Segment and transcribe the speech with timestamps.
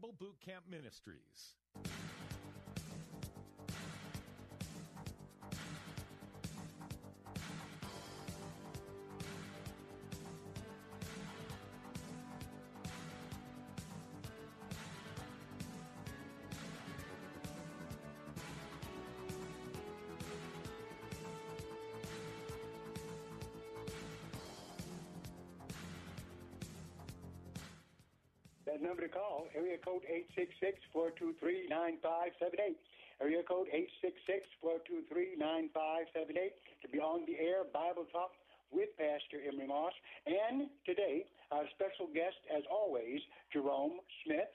[0.00, 1.27] Bible Boot Camp Ministries.
[28.78, 30.06] That number to call, area code
[30.94, 32.78] 866-423-9578.
[33.20, 33.66] Area code
[34.62, 38.30] 866-423-9578 to be on the air Bible Talk
[38.70, 39.90] with Pastor Emery Moss.
[40.26, 43.18] And today, our special guest, as always,
[43.52, 44.46] Jerome Smith.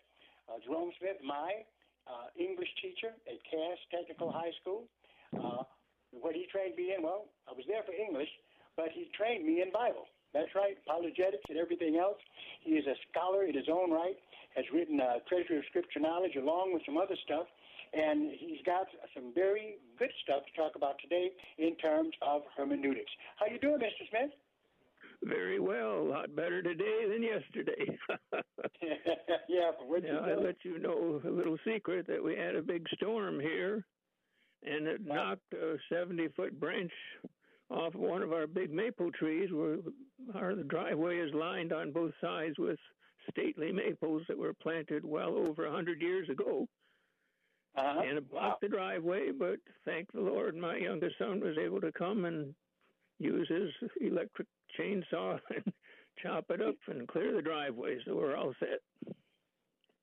[0.47, 1.67] Uh, Jerome Smith, my
[2.07, 4.87] uh, English teacher at Cass Technical High School.
[5.35, 5.67] Uh,
[6.15, 8.31] what he trained me in, well, I was there for English,
[8.77, 10.07] but he trained me in Bible.
[10.33, 12.17] That's right, apologetics and everything else.
[12.61, 14.17] He is a scholar in his own right,
[14.55, 17.45] has written uh, Treasury of Scripture Knowledge along with some other stuff,
[17.93, 21.29] and he's got some very good stuff to talk about today
[21.59, 23.11] in terms of hermeneutics.
[23.37, 24.09] How you doing, Mr.
[24.09, 24.31] Smith?
[25.23, 25.99] Very well.
[25.99, 27.97] A lot better today than yesterday.
[29.47, 32.87] yeah, what now, I let you know a little secret that we had a big
[32.95, 33.85] storm here,
[34.63, 36.91] and it knocked a 70 foot branch
[37.69, 39.77] off one of our big maple trees where
[40.35, 42.77] our driveway is lined on both sides with
[43.31, 46.67] stately maples that were planted well over a hundred years ago.
[47.75, 48.01] Uh-huh.
[48.07, 51.91] And it blocked the driveway, but thank the Lord, my youngest son was able to
[51.91, 52.53] come and
[53.19, 54.47] use his electric
[54.79, 55.73] chainsaw and
[56.21, 59.15] chop it up and clear the driveway, so we're all set.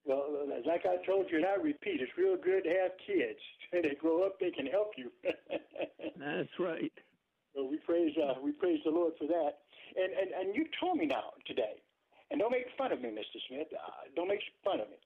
[0.04, 0.24] Well,
[0.66, 3.38] like I told you, and I repeat, it's real good to have kids.
[3.70, 5.12] When they grow up, they can help you.
[6.18, 6.92] That's right.
[7.54, 9.66] So we praise uh, we praise the Lord for that.
[9.96, 11.82] And, and and you told me now today,
[12.30, 13.38] and don't make fun of me, Mr.
[13.48, 13.68] Smith.
[13.74, 14.96] Uh, don't make fun of me.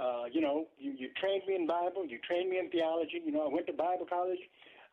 [0.00, 3.20] Uh, you know, you, you trained me in Bible, you trained me in theology.
[3.24, 4.40] You know, I went to Bible college,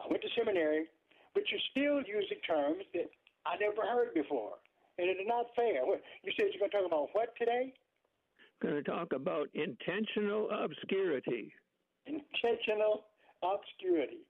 [0.03, 0.87] I went to seminary,
[1.33, 3.09] but you're still using terms that
[3.45, 4.59] I never heard before,
[4.97, 5.85] and it is not fair.
[5.85, 7.73] What, you said you're going to talk about what today?
[8.61, 11.53] Going to talk about intentional obscurity.
[12.05, 13.05] Intentional
[13.41, 14.27] obscurity.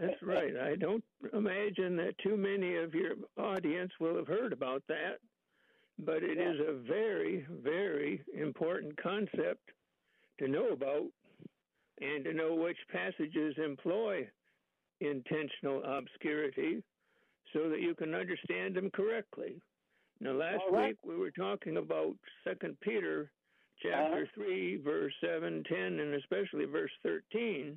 [0.00, 0.56] That's right.
[0.56, 5.18] I don't imagine that too many of your audience will have heard about that,
[5.98, 9.70] but it is a very, very important concept
[10.38, 11.06] to know about
[12.00, 14.26] and to know which passages employ
[15.00, 16.82] intentional obscurity
[17.52, 19.60] so that you can understand them correctly.
[20.20, 20.88] Now, last right.
[20.88, 23.30] week we were talking about Second Peter
[23.82, 24.44] chapter uh-huh.
[24.44, 27.76] 3, verse 7, 10, and especially verse 13.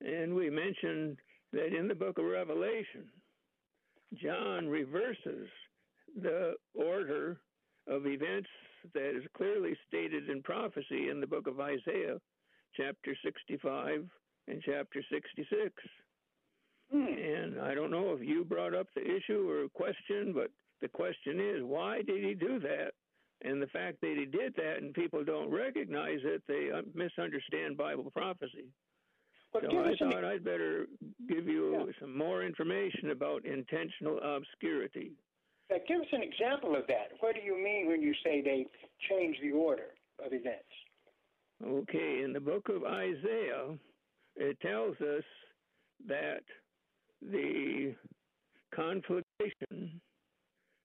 [0.00, 1.18] And we mentioned
[1.52, 3.08] that in the book of Revelation,
[4.14, 5.48] John reverses
[6.20, 7.40] the order
[7.86, 8.48] of events
[8.94, 12.18] that is clearly stated in prophecy in the book of Isaiah,
[12.76, 14.08] chapter 65
[14.48, 15.72] and chapter 66.
[16.90, 17.06] Hmm.
[17.06, 20.50] And I don't know if you brought up the issue or question, but
[20.80, 22.92] the question is why did he do that?
[23.42, 28.10] And the fact that he did that and people don't recognize it, they misunderstand Bible
[28.10, 28.68] prophecy.
[29.52, 30.86] But so I thought I'd better
[31.28, 35.12] give you some more information about intentional obscurity.
[35.70, 37.10] Now, give us an example of that.
[37.20, 38.66] What do you mean when you say they
[39.08, 39.94] change the order
[40.24, 40.64] of events?
[41.64, 43.76] Okay, in the book of Isaiah,
[44.36, 45.24] it tells us
[46.08, 46.42] that
[47.20, 47.94] the
[48.74, 50.00] conflagration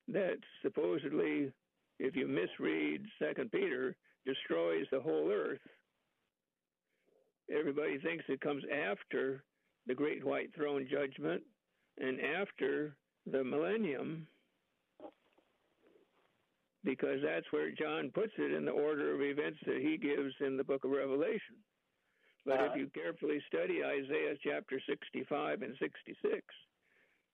[0.07, 1.51] that supposedly,
[1.99, 3.95] if you misread Second Peter,
[4.25, 5.59] destroys the whole earth.
[7.51, 9.43] Everybody thinks it comes after
[9.87, 11.43] the great white throne judgment
[11.99, 12.95] and after
[13.31, 14.27] the millennium
[16.83, 20.55] because that's where John puts it in the order of events that he gives in
[20.55, 21.57] the book of Revelation.
[22.45, 26.41] But uh, if you carefully study Isaiah chapter 65 and 66,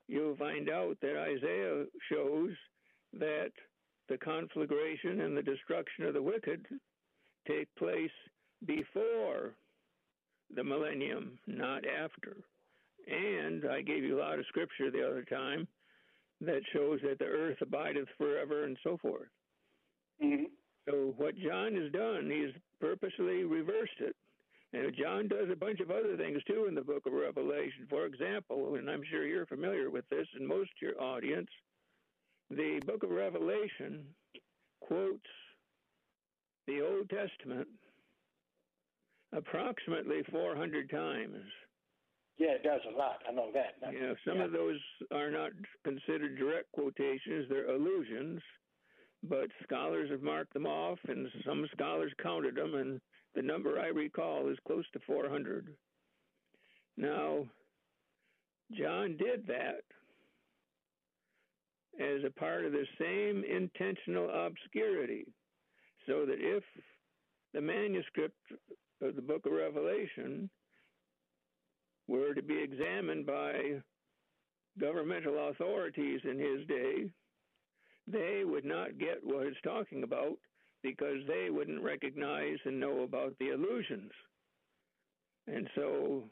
[0.07, 2.51] you'll find out that Isaiah shows
[3.19, 3.51] that
[4.07, 6.65] the conflagration and the destruction of the wicked
[7.45, 8.09] take place
[8.65, 9.53] before
[10.55, 12.37] the millennium, not after.
[13.07, 15.67] And I gave you a lot of scripture the other time
[16.41, 19.29] that shows that the earth abideth forever and so forth.
[20.23, 20.45] Mm-hmm.
[20.89, 24.15] So what John has done, he's purposely reversed it.
[24.73, 27.87] And John does a bunch of other things too in the book of Revelation.
[27.89, 31.49] For example, and I'm sure you're familiar with this, and most of your audience,
[32.49, 34.05] the book of Revelation
[34.79, 35.29] quotes
[36.67, 37.67] the Old Testament
[39.33, 41.37] approximately 400 times.
[42.37, 43.19] Yeah, it does a lot.
[43.27, 43.75] I know that.
[43.93, 44.45] yeah, some yeah.
[44.45, 44.79] of those
[45.11, 45.51] are not
[45.83, 48.41] considered direct quotations, they're allusions
[49.23, 52.99] but scholars have marked them off, and some scholars counted them, and
[53.35, 55.67] the number I recall is close to 400.
[56.97, 57.45] Now,
[58.77, 59.83] John did that
[61.99, 65.25] as a part of the same intentional obscurity,
[66.07, 66.63] so that if
[67.53, 68.37] the manuscript
[69.01, 70.49] of the book of Revelation
[72.07, 73.81] were to be examined by
[74.79, 77.09] governmental authorities in his day,
[78.07, 80.37] they would not get what it's talking about
[80.83, 84.11] because they wouldn't recognize and know about the illusions.
[85.47, 86.23] And so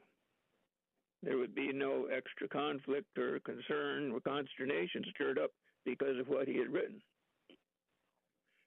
[1.21, 5.51] there would be no extra conflict or concern or consternation stirred up
[5.85, 7.01] because of what he had written.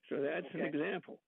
[0.09, 0.59] So that's okay.
[0.59, 1.19] an example.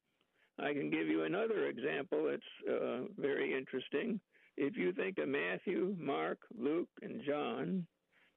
[0.60, 4.20] I can give you another example that's uh, very interesting.
[4.58, 7.86] If you think of Matthew, Mark, Luke, and John,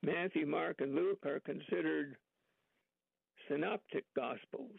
[0.03, 2.17] Matthew, Mark, and Luke are considered
[3.49, 4.77] synoptic gospels.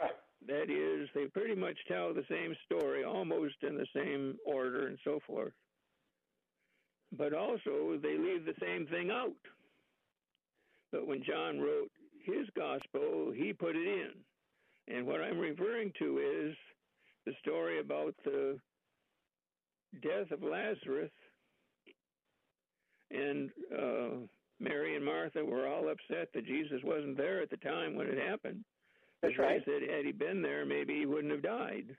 [0.00, 0.10] Right.
[0.46, 4.98] That is, they pretty much tell the same story, almost in the same order and
[5.02, 5.52] so forth.
[7.16, 9.32] But also, they leave the same thing out.
[10.92, 11.90] But when John wrote
[12.24, 14.10] his gospel, he put it in.
[14.92, 16.56] And what I'm referring to is
[17.26, 18.58] the story about the
[20.02, 21.10] death of Lazarus
[23.10, 24.08] and uh,
[24.60, 28.18] Mary and Martha were all upset that Jesus wasn't there at the time when it
[28.18, 28.64] happened.
[29.22, 29.64] That's right.
[29.64, 31.96] They said had he been there, maybe he wouldn't have died.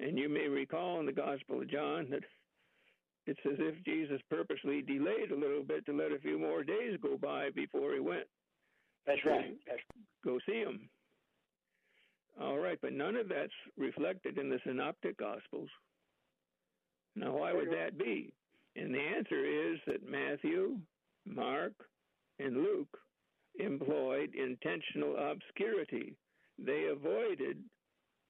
[0.00, 2.22] And you may recall in the Gospel of John that
[3.26, 6.98] it's as if Jesus purposely delayed a little bit to let a few more days
[7.02, 8.26] go by before he went.
[9.06, 9.56] That's right.
[9.66, 9.80] That's
[10.24, 10.88] go see him.
[12.40, 15.70] All right, but none of that's reflected in the synoptic gospels.
[17.14, 18.32] Now, why would that be?
[18.76, 20.76] And the answer is that Matthew,
[21.24, 21.72] Mark,
[22.38, 22.98] and Luke
[23.58, 26.14] employed intentional obscurity.
[26.58, 27.58] They avoided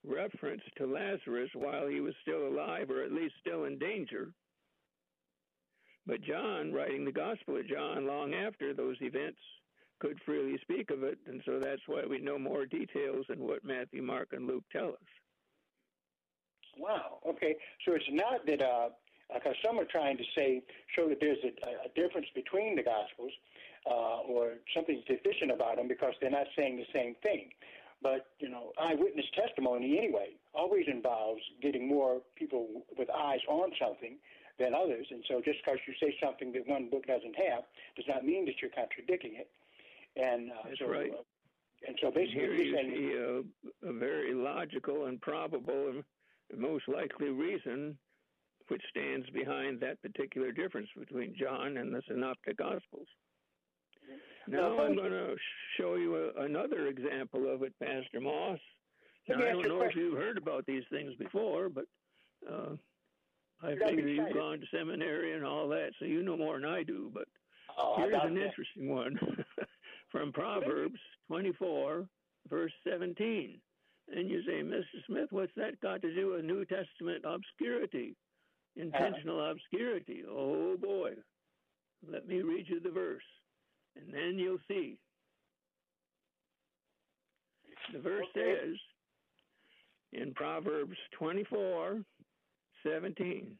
[0.05, 4.31] reference to Lazarus while he was still alive or at least still in danger.
[6.05, 9.39] But John, writing the Gospel of John long after those events,
[9.99, 13.63] could freely speak of it, and so that's why we know more details than what
[13.63, 15.09] Matthew, Mark, and Luke tell us.
[16.77, 17.19] Wow.
[17.27, 17.55] Okay.
[17.85, 18.89] So it's not that uh,
[19.33, 20.61] because some are trying to say,
[20.95, 21.49] show that there's a,
[21.85, 23.31] a difference between the Gospels
[23.89, 27.49] uh, or something deficient about them because they're not saying the same thing.
[28.01, 34.17] But, you know, eyewitness testimony anyway always involves getting more people with eyes on something
[34.59, 35.07] than others.
[35.09, 37.63] And so just because you say something that one book doesn't have
[37.95, 39.49] does not mean that you're contradicting it.
[40.19, 41.11] And uh, That's so, right.
[41.11, 41.23] Uh,
[41.87, 46.87] and so basically, Here you're saying see a, a very logical and probable and most
[46.87, 47.97] likely reason
[48.69, 53.07] which stands behind that particular difference between John and the Synoptic Gospels.
[54.47, 55.35] Now I'm going to
[55.77, 58.59] show you a, another example of it, Pastor Moss.
[59.27, 61.83] Now, I don't know if you've heard about these things before, but
[62.49, 62.75] uh,
[63.61, 66.83] I figure you've gone to seminary and all that, so you know more than I
[66.83, 67.11] do.
[67.13, 67.25] But
[67.77, 69.19] oh, here's an interesting one
[70.17, 72.05] from Proverbs 24,
[72.49, 73.59] verse 17.
[74.09, 75.05] And you say, Mr.
[75.05, 78.15] Smith, what's that got to do with New Testament obscurity?
[78.77, 80.23] intentional uh, obscurity.
[80.29, 81.11] Oh boy.
[82.09, 83.23] Let me read you the verse,
[83.95, 84.99] and then you'll see.
[87.91, 88.55] The verse Okay.
[88.61, 88.75] says
[90.13, 92.03] in Proverbs 24
[92.83, 93.57] 17,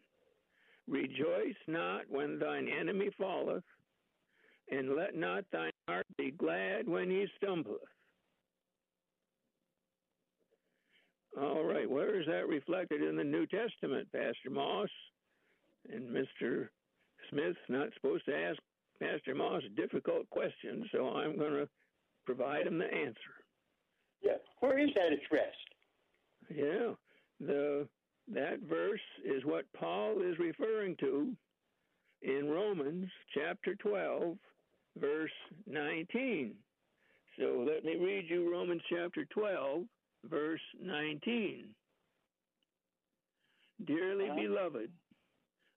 [0.87, 3.63] Rejoice not when thine enemy falleth,
[4.71, 7.79] and let not thine heart be glad when he stumbleth.
[11.39, 14.89] All right, where is that reflected in the New Testament, Pastor Moss?
[15.93, 16.69] And Mr.
[17.29, 18.57] Smith's not supposed to ask
[18.99, 21.69] Pastor Moss difficult questions, so I'm going to
[22.25, 23.37] provide him the answer.
[24.23, 24.37] Yeah.
[24.59, 25.55] Where is that addressed?
[26.49, 26.93] Yeah,
[27.39, 27.87] the
[28.33, 31.33] that verse is what Paul is referring to
[32.21, 34.37] in Romans chapter 12,
[34.99, 35.31] verse
[35.65, 36.55] 19.
[37.39, 39.83] So let me read you Romans chapter 12,
[40.25, 41.75] verse 19.
[43.85, 44.39] Dearly Uh-huh.
[44.39, 44.91] beloved,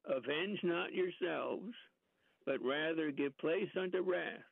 [0.07, 1.75] avenge not yourselves,
[2.47, 4.43] but rather give place unto wrath.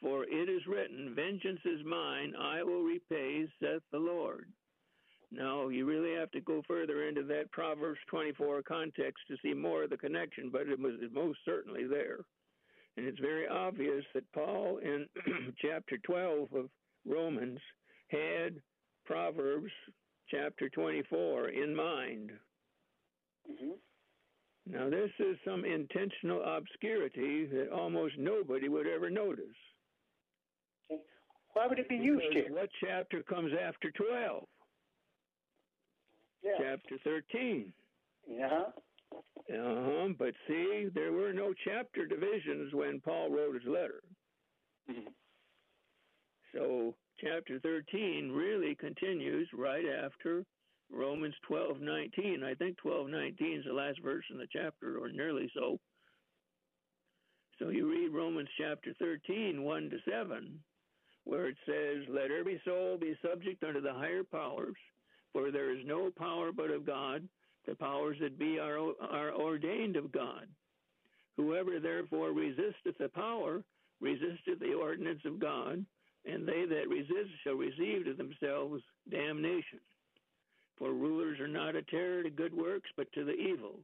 [0.00, 4.52] For it is written, Vengeance is mine, I will repay, saith the Lord.
[5.30, 9.84] Now, you really have to go further into that Proverbs 24 context to see more
[9.84, 12.18] of the connection, but it was most certainly there.
[12.96, 15.06] And it's very obvious that Paul, in
[15.60, 16.68] chapter 12 of
[17.06, 17.58] Romans,
[18.08, 18.54] had
[19.04, 19.72] Proverbs
[20.30, 22.30] chapter 24 in mind.
[23.46, 23.72] hmm
[24.66, 29.44] Now, this is some intentional obscurity that almost nobody would ever notice.
[31.54, 32.46] Why would it be used here?
[32.50, 34.44] what chapter comes after 12?
[36.42, 36.50] Yeah.
[36.58, 37.72] Chapter 13.
[38.28, 38.64] Yeah.
[39.16, 40.08] Uh-huh.
[40.18, 44.02] But see, there were no chapter divisions when Paul wrote his letter.
[44.88, 45.14] Mhm.
[46.52, 50.44] So chapter 13 really continues right after
[50.90, 52.42] Romans 12:19.
[52.42, 55.80] I think 12:19 is the last verse in the chapter, or nearly so.
[57.58, 60.62] So you read Romans chapter 13, 1 to 7,
[61.22, 64.76] where it says, Let every soul be subject unto the higher powers,
[65.32, 67.28] for there is no power but of God.
[67.66, 70.46] The powers that be are, are ordained of God.
[71.36, 73.62] Whoever therefore resisteth the power,
[74.00, 75.84] resisteth the ordinance of God,
[76.26, 79.80] and they that resist shall receive to themselves damnation.
[80.78, 83.80] For rulers are not a terror to good works, but to the evil.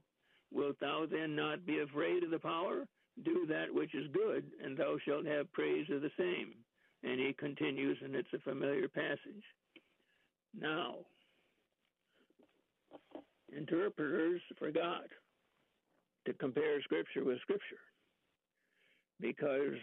[0.52, 2.86] Wilt thou then not be afraid of the power?
[3.24, 6.54] Do that which is good, and thou shalt have praise of the same.
[7.02, 9.44] And he continues, and it's a familiar passage.
[10.58, 10.96] Now,
[13.56, 15.04] interpreters forgot
[16.26, 17.82] to compare Scripture with Scripture
[19.20, 19.78] because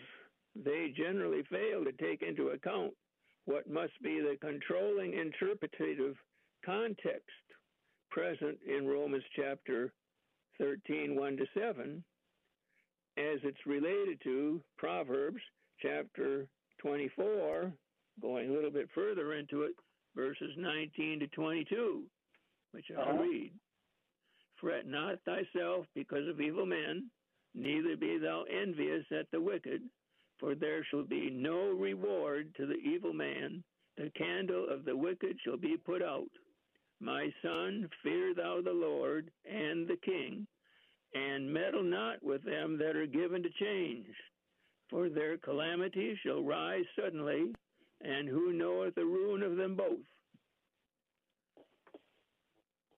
[0.56, 2.94] they generally fail to take into account
[3.46, 6.16] what must be the controlling interpretative
[6.66, 7.30] context
[8.10, 9.94] present in Romans chapter
[10.60, 12.04] 13, 1 to 7,
[13.18, 15.42] as it's related to Proverbs
[15.82, 16.48] chapter
[16.82, 17.72] 24,
[18.22, 19.74] going a little bit further into it,
[20.16, 22.04] verses 19 to 22,
[22.72, 23.24] which I'll Uh-huh.
[23.24, 23.52] read.
[24.56, 27.12] Fret not thyself because of evil men,
[27.54, 29.88] neither be thou envious at the wicked,
[30.40, 33.64] for there shall be no reward to the evil man.
[33.98, 36.30] The candle of the wicked shall be put out.
[37.00, 40.48] My son, fear thou the Lord and the king,
[41.14, 44.08] and meddle not with them that are given to change.
[44.90, 47.54] For their calamity shall rise suddenly,
[48.02, 50.06] and who knoweth the ruin of them both?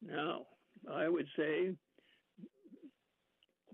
[0.01, 0.45] Now,
[0.91, 1.75] I would say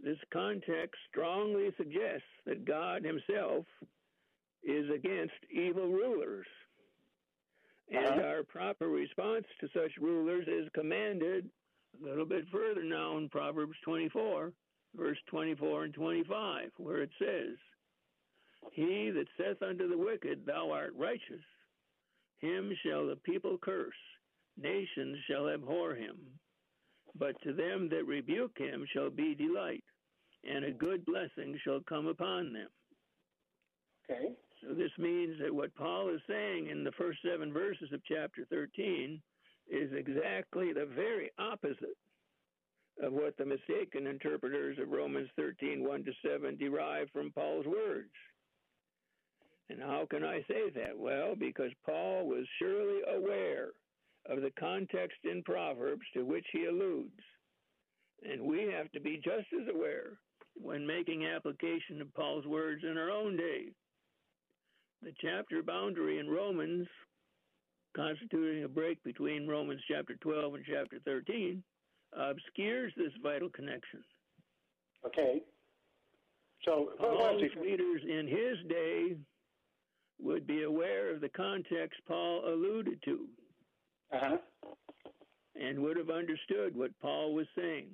[0.03, 3.65] this context strongly suggests that God Himself
[4.63, 6.47] is against evil rulers.
[7.89, 8.21] And Uh-huh.
[8.27, 11.51] our proper response to such rulers is commanded
[12.01, 14.51] a little bit further now in Proverbs 24,
[14.95, 17.55] verse 24 and 25, where it says,
[18.71, 21.43] He that saith unto the wicked, Thou art righteous,
[22.39, 23.93] him shall the people curse,
[24.57, 26.17] nations shall abhor him.
[27.17, 29.83] But to them that rebuke him shall be delight,
[30.43, 32.67] and a good blessing shall come upon them.
[34.09, 34.33] Okay.
[34.61, 38.45] So this means that what Paul is saying in the first seven verses of chapter
[38.49, 39.21] 13
[39.69, 41.97] is exactly the very opposite
[43.01, 48.11] of what the mistaken interpreters of Romans 13, 1 to 7 derive from Paul's words.
[49.69, 50.97] And how can I say that?
[50.97, 53.69] Well, because Paul was surely aware
[54.29, 57.21] of the context in Proverbs to which he alludes.
[58.23, 60.17] And we have to be just as aware
[60.55, 63.65] when making application of Paul's words in our own day.
[65.03, 66.87] The chapter boundary in Romans,
[67.95, 71.61] constituting a break between Romans chapter 12 and chapter 13,
[72.17, 74.03] obscures this vital connection.
[75.05, 75.41] Okay.
[76.63, 77.59] So Paul's it?
[77.59, 79.15] readers in his day
[80.19, 83.27] would be aware of the context Paul alluded to
[84.15, 84.37] Uh-huh.
[85.55, 87.87] and would have understood what Paul was saying,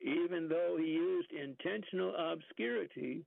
[0.00, 3.24] even though he used intentional obscurity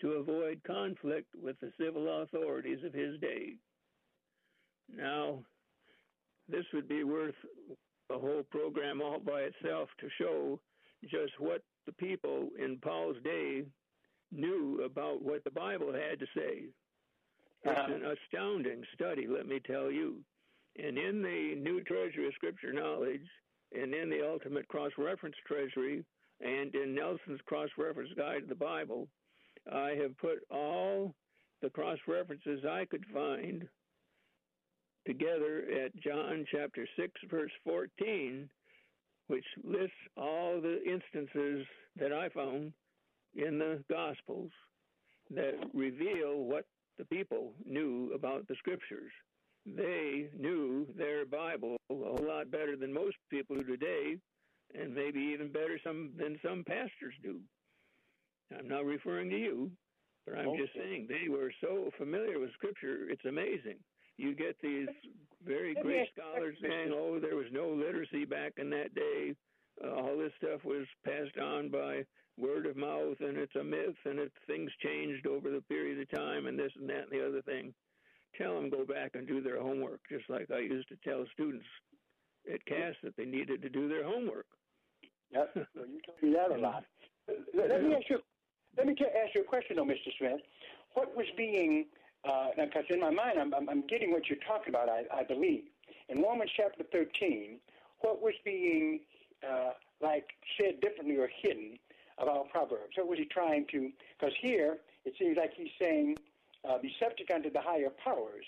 [0.00, 3.54] to avoid conflict with the civil authorities of his day.
[4.94, 5.38] Now,
[6.48, 7.34] this would be worth
[8.10, 10.60] a whole program all by itself to show
[11.04, 13.62] just what the people in Paul's day
[14.30, 16.64] knew about what the Bible had to say.
[17.64, 20.16] It's an astounding study, let me tell you.
[20.78, 23.26] And in the New Treasury of Scripture Knowledge,
[23.72, 26.04] and in the Ultimate Cross Reference Treasury,
[26.40, 29.08] and in Nelson's Cross Reference Guide to the Bible,
[29.70, 31.14] I have put all
[31.60, 33.68] the cross references I could find
[35.06, 38.48] together at John chapter 6, verse 14,
[39.28, 41.66] which lists all the instances
[41.98, 42.72] that I found
[43.34, 44.50] in the Gospels
[45.30, 46.66] that reveal what
[46.98, 49.12] the people knew about the Scriptures.
[49.64, 54.16] They knew their Bible a whole lot better than most people do today,
[54.74, 57.40] and maybe even better some than some pastors do.
[58.58, 59.70] I'm not referring to you,
[60.26, 63.08] but I'm just saying they were so familiar with Scripture.
[63.08, 63.78] It's amazing.
[64.18, 64.88] You get these
[65.44, 68.94] very great ask you a scholars saying, "Oh, there was no literacy back in that
[68.94, 69.34] day.
[69.82, 72.04] Uh, all this stuff was passed on by
[72.36, 76.10] word of mouth, and it's a myth, and it, things changed over the period of
[76.10, 77.72] time, and this and that and the other thing."
[78.36, 81.66] Tell them go back and do their homework, just like I used to tell students
[82.52, 84.46] at Cass that they needed to do their homework.
[85.32, 85.50] Yep.
[85.54, 86.84] Well, you told me that a lot.
[87.54, 88.18] Let, me ask you.
[88.76, 90.10] Let me ask you a question, though, Mr.
[90.18, 90.40] Smith.
[90.94, 91.86] What was being?
[92.56, 94.88] Because in my mind, I'm, I'm, I'm getting what you're talking about.
[94.88, 95.64] I, I believe
[96.08, 97.58] in Romans chapter 13.
[98.00, 99.00] What was being
[99.48, 100.26] uh, like
[100.60, 101.78] said differently or hidden
[102.18, 102.94] about Proverbs?
[102.96, 103.90] What was he trying to?
[104.18, 106.16] Because here it seems like he's saying,
[106.68, 108.46] uh, "Be subject unto the higher powers,"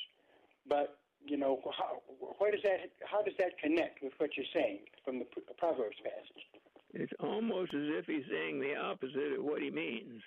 [0.67, 2.03] but you know, how,
[2.39, 2.91] where does that?
[3.05, 5.27] How does that connect with what you're saying from the
[5.59, 6.45] Proverbs passage?
[6.93, 10.23] It's almost as if he's saying the opposite of what he means.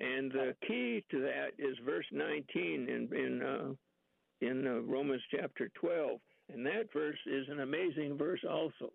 [0.00, 2.44] And the key to that is verse 19
[2.88, 3.72] in in uh,
[4.40, 6.18] in uh, Romans chapter 12,
[6.52, 8.92] and that verse is an amazing verse also.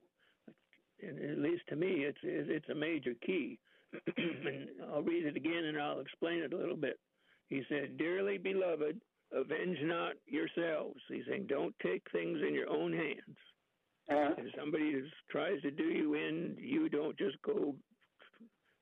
[1.01, 3.59] And at least to me, it's it's a major key.
[4.17, 6.99] and I'll read it again, and I'll explain it a little bit.
[7.49, 8.99] He said, "Dearly beloved,
[9.31, 13.37] avenge not yourselves." He's saying, "Don't take things in your own hands."
[14.09, 14.35] Uh-huh.
[14.37, 17.75] If somebody tries to do you in, you don't just go,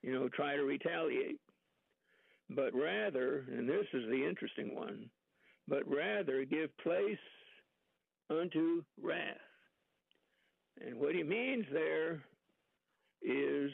[0.04, 1.40] you know, try to retaliate.
[2.50, 5.10] But rather, and this is the interesting one,
[5.68, 7.18] but rather give place
[8.30, 9.38] unto wrath.
[10.86, 12.24] And what he means there
[13.24, 13.72] is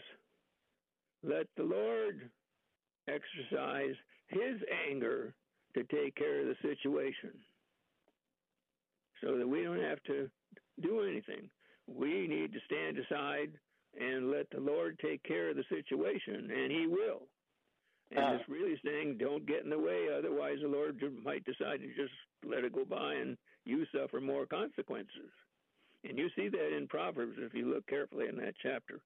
[1.24, 2.30] let the Lord
[3.10, 3.96] exercise
[4.32, 5.34] his anger
[5.76, 7.32] to take care of the situation
[9.22, 10.30] so that we don't have to
[10.82, 11.50] do anything.
[11.88, 13.52] We need to stand aside
[14.00, 17.28] and let the Lord take care of the situation, and He will.
[18.12, 18.38] And Uh.
[18.40, 22.14] it's really saying, don't get in the way, otherwise the Lord might decide to just
[22.44, 25.32] let it go by and you suffer more consequences.
[26.04, 29.00] And you see that in Proverbs if you look carefully in that chapter.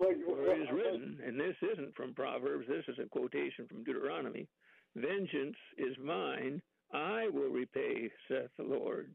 [0.00, 3.84] Well, Where it is written, and this isn't from Proverbs, this is a quotation from
[3.84, 4.48] Deuteronomy
[4.96, 6.60] Vengeance is mine,
[6.92, 9.10] I will repay, saith the Lord.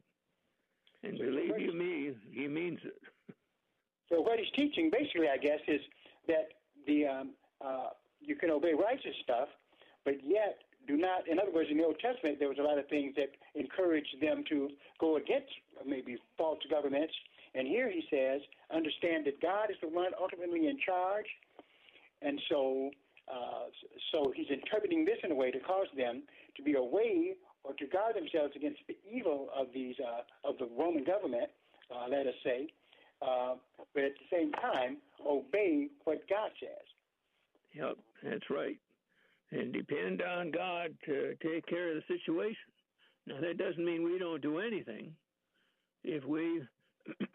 [1.02, 3.00] And believe you me, he means it.
[4.08, 5.80] So what he's teaching, basically, I guess, is
[6.28, 6.46] that
[6.86, 7.88] the um, uh,
[8.20, 9.48] you can obey righteous stuff,
[10.04, 11.26] but yet do not.
[11.26, 14.14] In other words, in the Old Testament, there was a lot of things that encouraged
[14.22, 14.70] them to
[15.00, 15.50] go against
[15.84, 17.12] maybe false governments.
[17.56, 18.42] And here he says,
[18.74, 21.26] understand that God is the one ultimately in charge,
[22.20, 22.90] and so
[23.28, 23.66] uh,
[24.12, 26.22] so he's interpreting this in a way to cause them
[26.56, 30.68] to be away or to guard themselves against the evil of these uh, of the
[30.78, 31.50] Roman government,
[31.90, 32.68] uh, let us say,
[33.22, 33.54] uh,
[33.94, 36.86] but at the same time obey what God says.
[37.74, 38.78] Yep, that's right.
[39.50, 42.70] And depend on God to take care of the situation.
[43.26, 45.12] Now that doesn't mean we don't do anything.
[46.04, 46.62] If we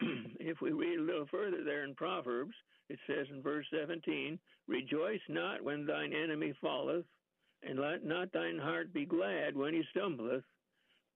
[0.40, 2.54] if we read a little further there in Proverbs,
[2.88, 7.04] it says in verse 17, Rejoice not when thine enemy falleth,
[7.62, 10.44] and let not thine heart be glad when he stumbleth.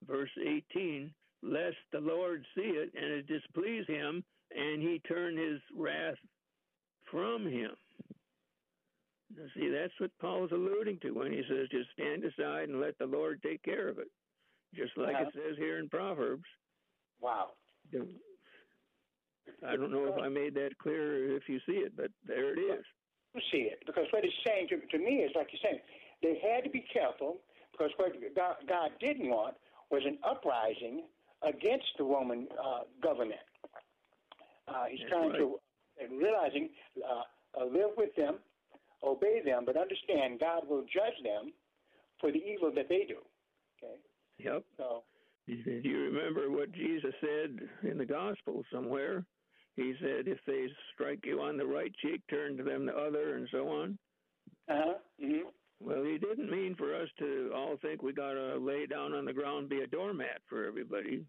[0.06, 5.60] Verse 18, Lest the Lord see it and it displease him, and he turn his
[5.76, 6.16] wrath
[7.10, 7.72] from him.
[9.36, 12.96] Now, see, that's what Paul's alluding to when he says, just stand aside and let
[12.98, 14.08] the Lord take care of it.
[14.74, 16.44] Just like it says here in Proverbs.
[17.20, 17.50] Wow.
[19.66, 22.59] I don't know if I made that clear if you see it, but there it
[22.59, 22.85] is.
[23.35, 25.80] You see it because what it's saying to, to me is like you're saying,
[26.22, 27.38] they had to be careful
[27.72, 29.56] Because what God, God didn't want
[29.90, 31.04] was an uprising
[31.42, 33.40] against the Roman uh, government.
[34.68, 35.38] Uh, he's That's trying right.
[35.38, 35.59] to
[36.11, 36.70] realizing
[37.04, 38.38] uh, uh, live with them,
[39.04, 41.52] obey them, but understand God will judge them
[42.20, 43.18] for the evil that they do.
[43.82, 43.96] Okay,
[44.38, 44.64] Yep.
[44.76, 45.04] so
[45.46, 45.54] Do
[45.85, 49.24] you remember what Jesus said in the gospel somewhere?
[49.76, 53.36] He said, if they strike you on the right cheek, turn to them the other,
[53.36, 53.98] and so on.
[54.68, 54.94] uh huh.
[55.20, 55.48] hmm
[55.80, 59.24] Well, he didn't mean for us to all think we got to lay down on
[59.26, 61.24] the ground, be a doormat for everybody.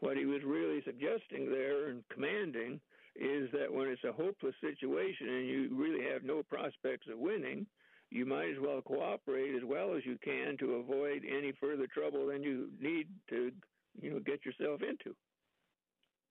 [0.00, 2.80] What he was really suggesting there and commanding
[3.16, 7.66] is that when it's a hopeless situation and you really have no prospects of winning,
[8.10, 12.26] you might as well cooperate as well as you can to avoid any further trouble
[12.28, 13.52] than you need to,
[14.00, 15.14] you know, get yourself into.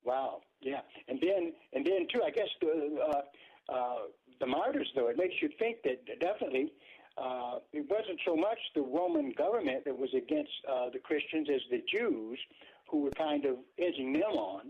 [0.03, 0.41] Wow.
[0.61, 0.81] Yeah.
[1.07, 3.97] And then and then too, I guess the uh, uh,
[4.39, 6.71] the martyrs though it makes you think that definitely
[7.17, 11.61] uh, it wasn't so much the Roman government that was against uh, the Christians as
[11.71, 12.39] the Jews
[12.89, 14.61] who were kind of edging them on.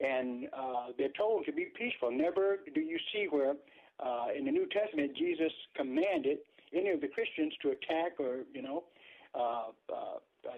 [0.00, 2.10] And uh, they're told to be peaceful.
[2.10, 3.54] Never do you see where
[3.98, 6.38] uh, in the New Testament Jesus commanded
[6.74, 8.84] any of the Christians to attack or you know
[9.34, 10.18] uh, uh,
[10.48, 10.56] uh,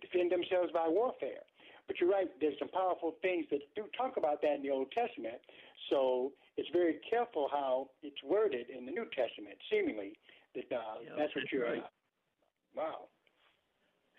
[0.00, 1.44] defend themselves by warfare.
[1.90, 2.28] But you're right.
[2.40, 5.42] There's some powerful things that do talk about that in the Old Testament.
[5.90, 9.58] So it's very careful how it's worded in the New Testament.
[9.68, 10.12] Seemingly,
[10.54, 11.64] that uh, Yeah, that's what that's you're.
[11.64, 11.82] right.
[11.82, 12.98] Uh, wow.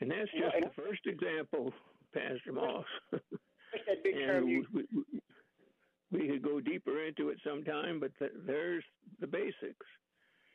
[0.02, 1.72] And that's just and- the first example,
[2.14, 2.84] Pastor Moss.
[3.12, 3.24] What's
[3.88, 4.66] that big term you?
[4.74, 5.04] we, we,
[6.12, 8.84] we could go deeper into it sometime, but th- there's
[9.22, 9.88] the basics.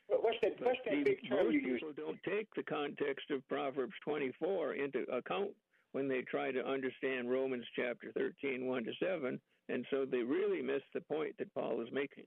[0.05, 0.53] what- What's that?
[0.61, 1.81] What's that big term most you use?
[1.81, 5.49] people don't take the context of Proverbs 24 into account
[5.91, 10.61] when they try to understand Romans chapter 13, 1 to 7, and so they really
[10.61, 12.25] miss the point that Paul is making.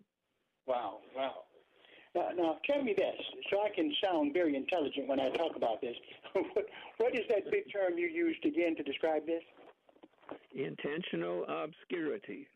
[0.66, 1.35] Wow, wow.
[2.14, 3.14] Now, now, tell me this,
[3.51, 5.94] so I can sound very intelligent when I talk about this.
[6.33, 6.66] what,
[6.99, 9.42] what is that big term you used again to describe this?
[10.55, 12.49] Intentional obscurity.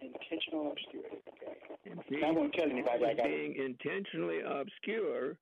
[0.00, 1.18] Intentional obscurity.
[1.28, 2.00] Okay.
[2.08, 3.36] See, I won't tell anybody Paul I was got it.
[3.36, 5.36] being intentionally obscure,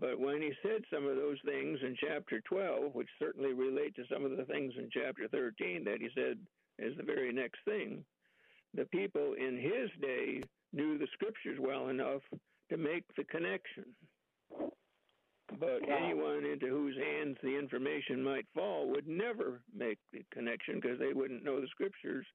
[0.00, 4.04] but when he said some of those things in chapter 12, which certainly relate to
[4.12, 6.38] some of the things in chapter 13 that he said
[6.84, 8.04] as the very next thing,
[8.74, 10.40] the people in his day
[10.72, 12.22] knew the scriptures well enough
[12.70, 13.84] to make the connection.
[15.60, 20.98] But anyone into whose hands the information might fall would never make the connection because
[20.98, 22.26] they wouldn't know the scriptures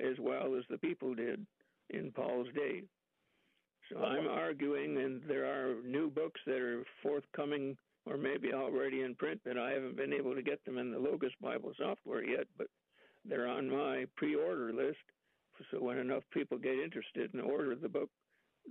[0.00, 1.44] as well as the people did
[1.90, 2.84] in Paul's day.
[3.96, 7.76] I'm arguing, and there are new books that are forthcoming
[8.06, 10.98] or maybe already in print that I haven't been able to get them in the
[10.98, 12.66] Logos Bible software yet, but
[13.24, 14.98] they're on my pre order list.
[15.70, 18.08] So when enough people get interested and order the book,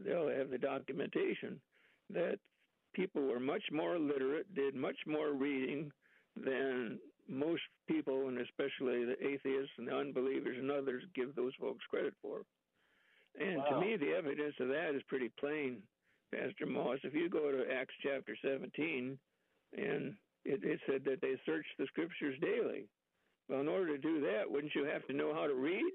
[0.04, 1.62] they'll have the documentation
[2.10, 2.38] that
[2.94, 5.92] people were much more literate, did much more reading
[6.36, 11.86] than most people, and especially the atheists and the unbelievers and others, give those folks
[11.90, 12.42] credit for.
[13.39, 13.65] And Wow.
[13.70, 15.82] to me, the evidence of that is pretty plain,
[16.34, 17.00] Pastor Moss.
[17.04, 19.17] If you go to Acts chapter 17,
[19.78, 22.88] and it, it said that they searched the scriptures daily.
[23.48, 25.91] Well, in order to do that, wouldn't you have to know how to read?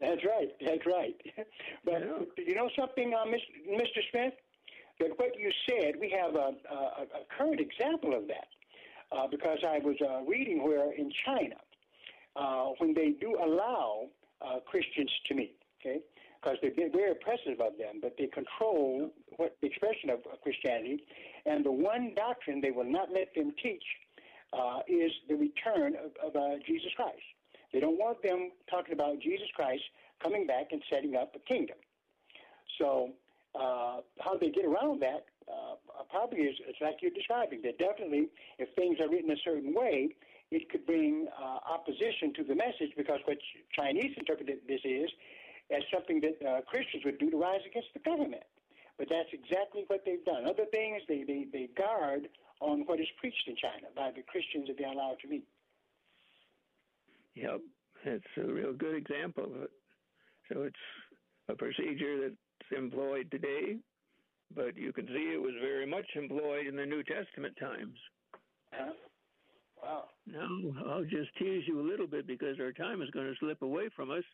[0.00, 0.48] That's right.
[0.64, 1.14] That's right.
[1.84, 2.24] but Yeah.
[2.38, 4.00] you know something, uh, Mr.
[4.10, 4.34] Smith?
[4.98, 8.48] That what you said, we have a, a, a current example of that.
[9.12, 11.56] Uh, because I was uh, reading where in China,
[12.36, 14.06] uh, when they do allow
[14.40, 16.00] uh, Christians to meet, okay,
[16.40, 21.04] because they've been very oppressive of them, but they control what the expression of Christianity,
[21.46, 23.84] and the one doctrine they will not let them teach
[24.52, 27.22] uh, is the return of, of uh, Jesus Christ.
[27.72, 29.82] They don't want them talking about Jesus Christ
[30.22, 31.76] coming back and setting up a kingdom.
[32.78, 33.10] So
[33.54, 35.74] uh, how they get around that uh,
[36.10, 37.62] probably is it's like you're describing.
[37.62, 40.14] That definitely, if things are written a certain way,
[40.50, 43.38] it could bring uh, opposition to the message because what
[43.74, 45.10] Chinese interpreted this is
[45.74, 48.42] as something that uh, Christians would do to rise against the government.
[48.98, 50.44] But that's exactly what they've done.
[50.44, 52.28] Other things, they, they, they guard
[52.60, 55.46] on what is preached in China by the Christians that they're allowed to meet.
[57.34, 57.60] Yep,
[58.04, 59.70] it's a real good example of it.
[60.52, 60.84] So it's
[61.48, 63.78] a procedure that's employed today,
[64.54, 67.96] but you can see it was very much employed in the New Testament times.
[68.72, 68.92] Huh?
[69.82, 70.04] Wow.
[70.26, 70.48] Now,
[70.90, 73.88] I'll just tease you a little bit because our time is going to slip away
[73.96, 74.24] from us.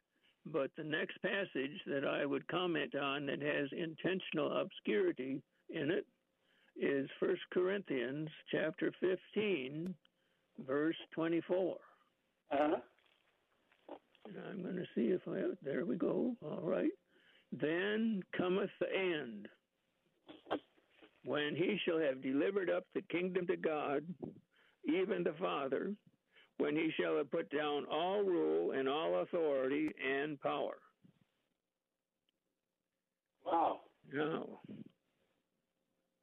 [0.53, 6.07] But the next passage that I would comment on that has intentional obscurity in it
[6.77, 9.95] is 1 Corinthians chapter 15,
[10.67, 11.77] verse 24.
[12.53, 12.77] Uh-huh.
[14.27, 16.35] And I'm going to see if I, there we go.
[16.43, 16.91] All right.
[17.53, 19.49] Then cometh the end.
[21.25, 24.03] when he shall have delivered up the kingdom to God,
[24.87, 25.93] even the Father,
[26.59, 30.79] when he shall have put down all rule and all authority and power.
[33.45, 33.81] Wow.
[34.13, 34.61] Now,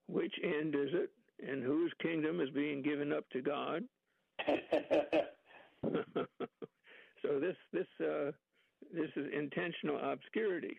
[0.07, 1.11] which end is it,
[1.47, 3.83] and whose kingdom is being given up to God?
[7.21, 8.31] so this this uh,
[8.93, 10.77] this is intentional obscurity.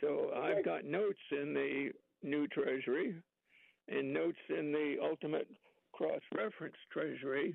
[0.00, 1.90] So I've got notes in the
[2.22, 3.14] New Treasury
[3.88, 5.48] and notes in the Ultimate
[6.00, 7.54] Cross Reference Treasury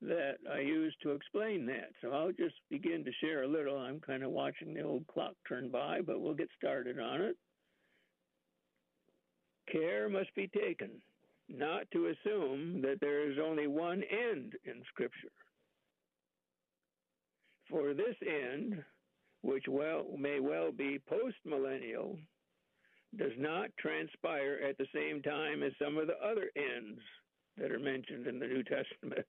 [0.00, 1.90] that I use to explain that.
[2.00, 3.76] So I'll just begin to share a little.
[3.76, 7.36] I'm kind of watching the old clock turn by, but we'll get started on it.
[9.70, 10.90] Care must be taken
[11.50, 15.28] not to assume that there is only one end in Scripture.
[17.68, 18.82] For this end,
[19.42, 22.16] which well may well be postmillennial,
[23.18, 27.02] does not transpire at the same time as some of the other ends
[27.58, 29.26] that are mentioned in the New Testament,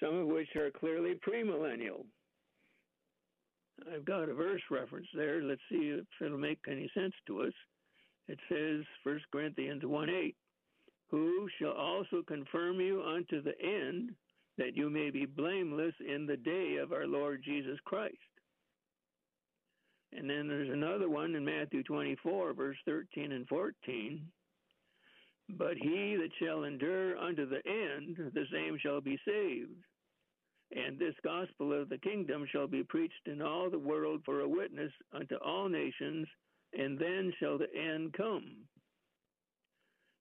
[0.00, 2.04] some of which are clearly premillennial.
[3.92, 5.42] I've got a verse reference there.
[5.42, 7.52] Let's see if it'll make any sense to us.
[8.28, 10.36] It says, 1 Corinthians 1 8,
[11.10, 14.14] who shall also confirm you unto the end
[14.56, 18.16] that you may be blameless in the day of our Lord Jesus Christ.
[20.12, 24.24] And then there's another one in Matthew 24, verse 13 and 14.
[25.48, 29.84] But he that shall endure unto the end, the same shall be saved.
[30.74, 34.48] And this gospel of the kingdom shall be preached in all the world for a
[34.48, 36.26] witness unto all nations,
[36.72, 38.56] and then shall the end come.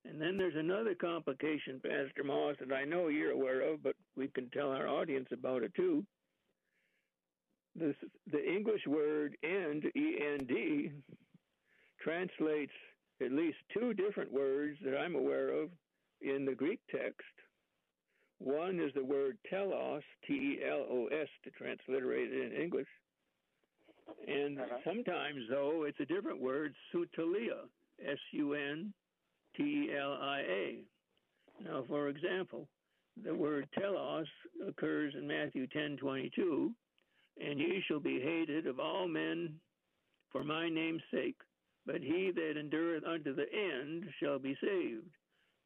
[0.06, 4.28] And then there's another complication, Pastor Moss, that I know you're aware of, but we
[4.28, 6.06] can tell our audience about it too.
[7.76, 7.96] This,
[8.32, 10.92] the English word end, E N D,
[12.02, 12.74] translates
[13.24, 15.70] at least two different words that I'm aware of
[16.22, 17.22] in the Greek text.
[18.40, 22.88] One is the word telos, T E L O S, to transliterate it in English.
[24.28, 24.78] And uh-huh.
[24.84, 27.68] sometimes, though, it's a different word, suntelia,
[28.06, 28.94] S U N
[29.56, 30.78] T E L I A.
[31.64, 32.68] Now, for example,
[33.24, 34.28] the word telos
[34.68, 36.74] occurs in Matthew 10:22,
[37.40, 39.60] and ye shall be hated of all men
[40.32, 41.38] for my name's sake,
[41.86, 45.10] but he that endureth unto the end shall be saved.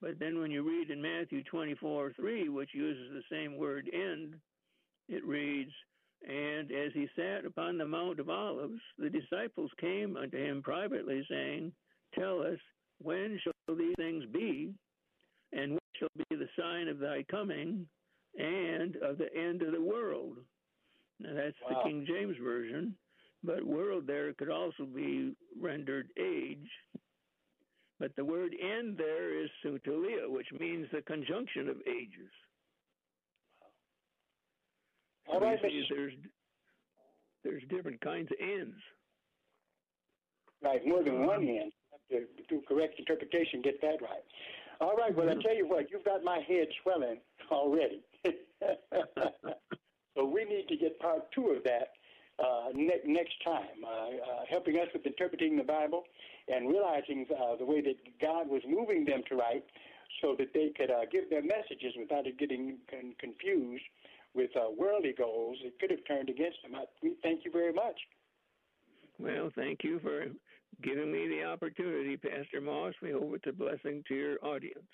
[0.02, 4.36] But then when you read in Matthew 24 3, which uses the same word end,
[5.10, 5.72] it reads,
[6.28, 11.26] And as he sat upon the Mount of Olives, the disciples came unto him privately,
[11.30, 11.72] saying,
[12.14, 12.60] Tell us,
[13.02, 14.74] when shall these things be?
[15.54, 17.88] And what shall be the sign of thy coming
[18.38, 20.38] and of the end of the world?
[21.20, 21.82] Now that's wow.
[21.84, 22.96] the King James Version,
[23.44, 26.70] but world there could also be rendered age.
[28.00, 32.32] But the word end there is suntelia, which means the conjunction of ages.
[35.28, 36.14] All right, there's
[37.44, 38.76] there's different kinds of ends.
[40.64, 41.72] Right, more than one end
[42.10, 44.24] to do correct interpretation, get that right.
[44.80, 47.20] All right, well, I tell you what, you've got my head swelling
[47.52, 48.04] already.
[50.16, 51.90] so we need to get part two of that
[52.40, 56.04] uh, ne- next time, uh, uh, helping us with interpreting the Bible
[56.48, 59.66] and realizing uh, the way that God was moving them to write
[60.22, 63.84] so that they could uh, give their messages without it getting con- confused
[64.34, 65.58] with uh, worldly goals.
[65.64, 66.76] It could have turned against them.
[66.76, 68.00] I, we thank you very much.
[69.20, 70.26] Well, thank you for
[70.84, 72.94] giving me the opportunity, Pastor Moss.
[73.02, 74.86] We hope it's a blessing to your audience.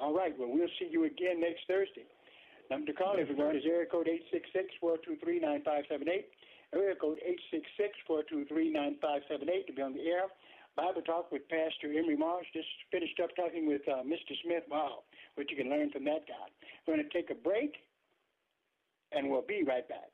[0.00, 0.34] All right.
[0.36, 2.06] Well, we'll see you again next Thursday.
[2.70, 4.08] Number to call, everyone, is area code
[4.82, 6.24] 866-423-9578.
[6.74, 7.18] Area code
[8.10, 10.26] 866-423-9578 to be on the air.
[10.76, 12.44] Bible Talk with Pastor Emery Moss.
[12.52, 14.34] Just finished up talking with uh, Mr.
[14.42, 14.64] Smith.
[14.68, 15.04] Wow,
[15.36, 16.46] what you can learn from that guy.
[16.86, 17.76] We're going to take a break,
[19.12, 20.13] and we'll be right back.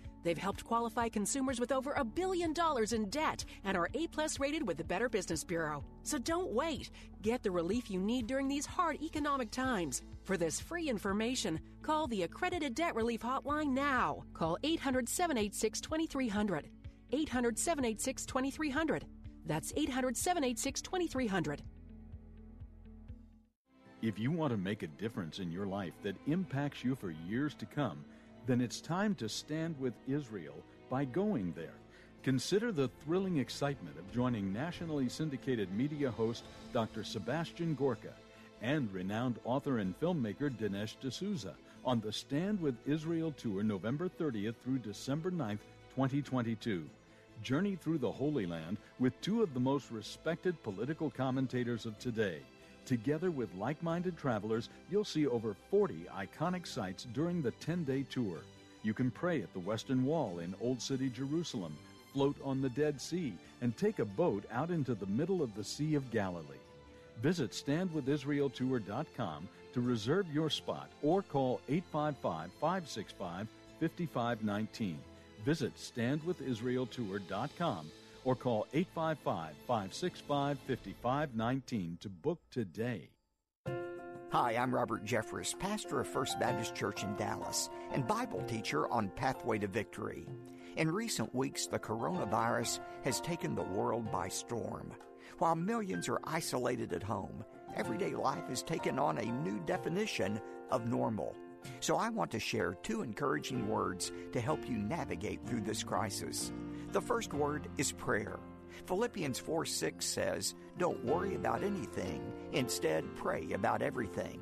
[0.23, 4.39] They've helped qualify consumers with over a billion dollars in debt and are A plus
[4.39, 5.83] rated with the Better Business Bureau.
[6.03, 6.91] So don't wait.
[7.21, 10.01] Get the relief you need during these hard economic times.
[10.23, 14.23] For this free information, call the Accredited Debt Relief Hotline now.
[14.33, 16.69] Call 800 786 2300.
[17.11, 19.05] 800 786 2300.
[19.45, 21.63] That's 800 786 2300.
[24.01, 27.53] If you want to make a difference in your life that impacts you for years
[27.55, 28.03] to come,
[28.45, 30.55] then it's time to stand with Israel
[30.89, 31.73] by going there.
[32.23, 37.03] Consider the thrilling excitement of joining nationally syndicated media host Dr.
[37.03, 38.13] Sebastian Gorka
[38.61, 44.55] and renowned author and filmmaker Dinesh D'Souza on the Stand with Israel tour November 30th
[44.63, 45.59] through December 9th,
[45.95, 46.87] 2022.
[47.41, 52.41] Journey through the Holy Land with two of the most respected political commentators of today
[52.85, 58.03] Together with like minded travelers, you'll see over 40 iconic sites during the 10 day
[58.09, 58.39] tour.
[58.83, 61.77] You can pray at the Western Wall in Old City, Jerusalem,
[62.13, 65.63] float on the Dead Sea, and take a boat out into the middle of the
[65.63, 66.57] Sea of Galilee.
[67.21, 73.47] Visit standwithisraeltour.com to reserve your spot or call 855 565
[73.79, 74.97] 5519.
[75.45, 77.91] Visit standwithisraeltour.com
[78.23, 83.09] or call 855 565 5519 to book today.
[84.31, 89.09] Hi, I'm Robert Jeffress, pastor of First Baptist Church in Dallas and Bible teacher on
[89.09, 90.25] Pathway to Victory.
[90.77, 94.93] In recent weeks, the coronavirus has taken the world by storm.
[95.39, 97.43] While millions are isolated at home,
[97.75, 101.35] everyday life has taken on a new definition of normal.
[101.81, 106.53] So I want to share two encouraging words to help you navigate through this crisis.
[106.91, 108.37] The first word is prayer.
[108.85, 114.41] Philippians 4 6 says, Don't worry about anything, instead, pray about everything.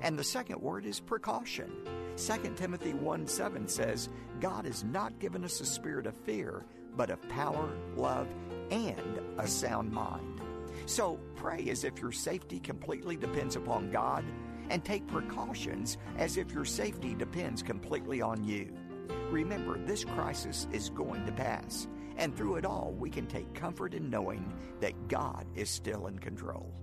[0.00, 1.72] And the second word is precaution.
[2.16, 6.64] 2 Timothy 1 7 says, God has not given us a spirit of fear,
[6.96, 8.28] but of power, love,
[8.70, 10.40] and a sound mind.
[10.86, 14.24] So pray as if your safety completely depends upon God,
[14.70, 18.72] and take precautions as if your safety depends completely on you.
[19.30, 21.86] Remember, this crisis is going to pass,
[22.16, 26.18] and through it all, we can take comfort in knowing that God is still in
[26.18, 26.74] control.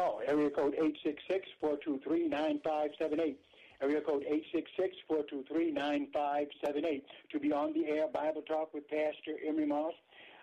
[0.00, 0.74] Call, area code
[1.62, 3.36] 866-423-9578.
[3.82, 4.24] Area code
[5.10, 9.94] 866-423-9578 to be on the air Bible Talk with Pastor Emery Moss.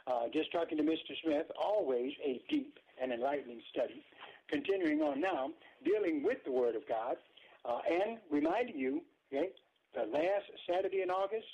[0.07, 1.13] Uh, just talking to Mr.
[1.23, 4.03] Smith, always a deep and enlightening study.
[4.49, 5.51] Continuing on now,
[5.83, 7.17] dealing with the Word of God,
[7.65, 9.49] uh, and reminding you, okay,
[9.93, 11.45] the last Saturday in August,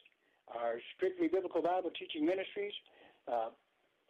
[0.55, 2.73] our Strictly Biblical Bible Teaching Ministries
[3.27, 3.49] uh,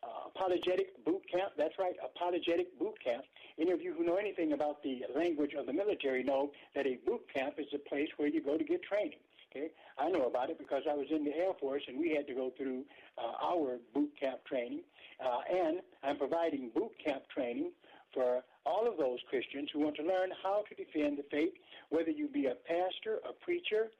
[0.03, 1.53] uh, apologetic boot camp.
[1.57, 3.23] That's right, apologetic boot camp.
[3.59, 6.97] Any of you who know anything about the language of the military know that a
[7.05, 9.19] boot camp is a place where you go to get training.
[9.55, 12.25] Okay, I know about it because I was in the Air Force and we had
[12.25, 12.83] to go through
[13.19, 14.81] uh, our boot camp training.
[15.23, 17.71] Uh, and I'm providing boot camp training
[18.13, 21.53] for all of those Christians who want to learn how to defend the faith,
[21.89, 23.91] whether you be a pastor, a preacher,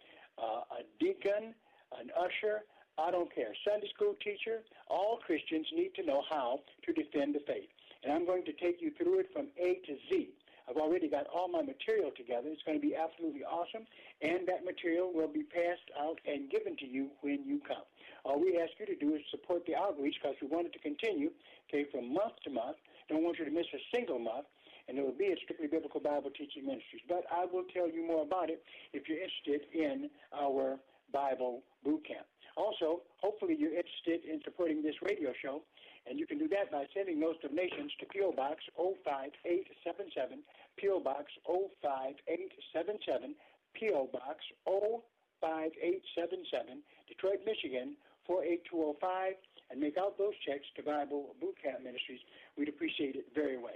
[0.41, 1.53] uh, a deacon,
[1.99, 2.63] an usher,
[2.97, 3.53] I don't care.
[3.67, 7.69] Sunday school teacher, all Christians need to know how to defend the faith.
[8.03, 10.29] And I'm going to take you through it from A to Z.
[10.69, 12.47] I've already got all my material together.
[12.47, 13.83] It's going to be absolutely awesome,
[14.21, 17.83] and that material will be passed out and given to you when you come.
[18.23, 20.79] All we ask you to do is support the outreach because we want it to
[20.79, 21.31] continue,
[21.67, 22.77] okay, from month to month.
[23.09, 24.45] Don't want you to miss a single month,
[24.87, 27.03] and it will be at Strictly Biblical Bible Teaching Ministries.
[27.09, 30.79] But I will tell you more about it if you're interested in our
[31.11, 32.25] Bible boot camp.
[32.55, 35.63] Also, hopefully you're interested in supporting this radio show,
[36.05, 38.33] and you can do that by sending those donations to P.O.
[38.33, 40.43] Box 05877,
[40.77, 40.99] P.O.
[40.99, 43.33] Box 05877,
[43.73, 44.07] P.O.
[44.13, 49.33] Box 05877, Detroit, Michigan 48205,
[49.71, 52.21] and make out those checks to Bible Boot Camp Ministries.
[52.57, 53.73] We'd appreciate it very well.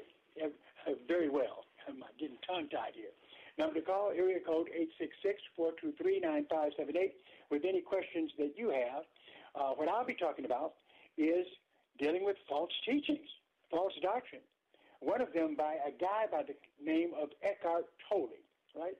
[1.07, 1.65] Very well.
[1.87, 3.13] I'm getting tongue-tied here.
[3.57, 4.69] Number to call, area code
[5.57, 7.11] 866-423-9578
[7.49, 9.03] with any questions that you have.
[9.55, 10.73] Uh, what I'll be talking about
[11.17, 11.47] is
[11.97, 13.27] dealing with false teachings,
[13.71, 14.41] false doctrine.
[14.99, 16.53] One of them by a guy by the
[16.83, 18.29] name of Eckhart Tolle,
[18.75, 18.97] right?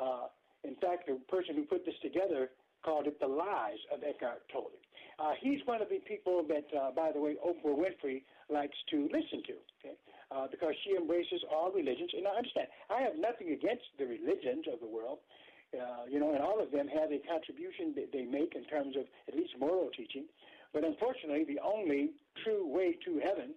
[0.00, 0.28] Uh,
[0.62, 2.50] in fact, the person who put this together
[2.84, 4.70] called it The Lies of Eckhart Tolle.
[5.18, 9.08] Uh, he's one of the people that, uh, by the way, Oprah Winfrey likes to
[9.12, 9.96] listen to, okay?
[10.30, 12.10] Uh, because she embraces all religions.
[12.12, 15.24] And I understand, I have nothing against the religions of the world,
[15.72, 18.94] uh, you know, and all of them have a contribution that they make in terms
[18.96, 20.28] of at least moral teaching.
[20.72, 22.12] But unfortunately, the only
[22.44, 23.54] true way to heaven,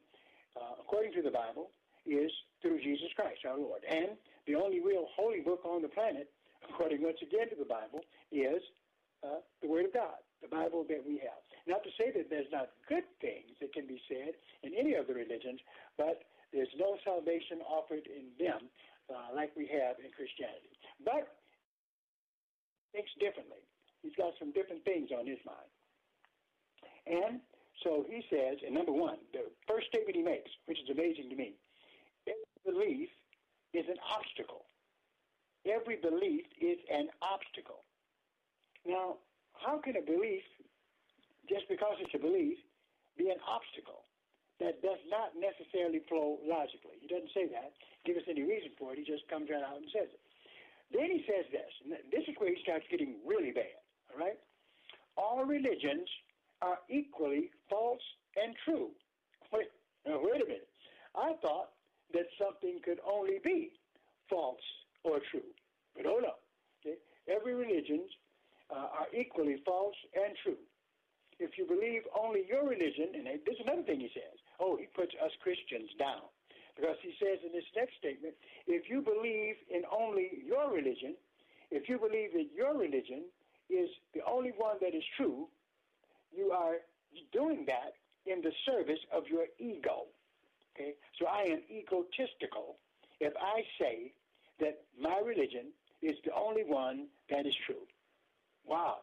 [0.55, 1.71] uh, according to the Bible,
[2.05, 3.81] is through Jesus Christ, our Lord.
[3.89, 4.15] And
[4.47, 6.31] the only real holy book on the planet,
[6.69, 8.01] according once again to the Bible,
[8.31, 8.61] is
[9.23, 11.43] uh, the Word of God, the Bible that we have.
[11.67, 15.07] Not to say that there's not good things that can be said in any of
[15.07, 15.59] the religions,
[15.97, 16.23] but
[16.53, 18.67] there's no salvation offered in them
[19.07, 20.75] uh, like we have in Christianity.
[21.03, 21.27] But
[22.91, 23.63] thinks differently.
[24.03, 25.71] He's got some different things on his mind.
[27.07, 27.39] And
[27.83, 31.35] so he says, and number one, the first statement he makes, which is amazing to
[31.35, 31.55] me,
[32.27, 33.09] every belief
[33.73, 34.67] is an obstacle.
[35.63, 37.85] Every belief is an obstacle.
[38.85, 39.23] Now,
[39.53, 40.43] how can a belief,
[41.47, 42.57] just because it's a belief,
[43.17, 44.03] be an obstacle
[44.61, 47.01] that does not necessarily flow logically?
[47.01, 47.73] He doesn't say that,
[48.05, 49.01] give us any reason for it.
[49.01, 50.21] He just comes right out and says it.
[50.93, 53.79] Then he says this, and this is where he starts getting really bad,
[54.11, 54.37] all right?
[55.17, 56.07] All religions
[56.61, 58.03] are equally false
[58.35, 58.91] and true.
[59.51, 59.71] Wait,
[60.05, 60.67] now, wait a minute.
[61.15, 61.71] I thought
[62.13, 63.71] that something could only be
[64.29, 64.63] false
[65.03, 65.47] or true.
[65.95, 66.39] But hold on.
[66.83, 66.97] Okay?
[67.27, 68.07] Every religion
[68.69, 70.59] uh, are equally false and true.
[71.39, 74.37] If you believe only your religion, and this is another thing he says.
[74.61, 76.21] Oh, he puts us Christians down.
[76.77, 78.35] Because he says in this next statement,
[78.67, 81.15] if you believe in only your religion,
[81.71, 83.25] if you believe that your religion
[83.69, 85.47] is the only one that is true,
[86.31, 86.75] you are
[87.33, 87.93] doing that
[88.25, 90.05] in the service of your ego.
[90.75, 90.93] Okay?
[91.19, 92.77] So I am egotistical
[93.19, 94.13] if I say
[94.59, 97.83] that my religion is the only one that is true.
[98.65, 98.99] Wow.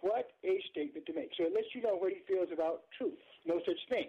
[0.00, 1.30] What a statement to make.
[1.36, 3.18] So it lets you know what he feels about truth.
[3.46, 4.08] No such thing.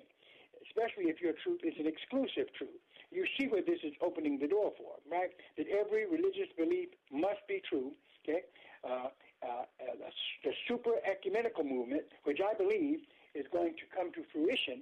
[0.73, 2.81] Especially if your truth is an exclusive truth.
[3.11, 5.29] You see what this is opening the door for, right?
[5.57, 7.93] That every religious belief must be true,
[8.25, 8.41] okay?
[8.83, 9.13] Uh,
[9.45, 10.09] uh, uh
[10.43, 13.05] the super ecumenical movement, which I believe
[13.35, 14.81] is going to come to fruition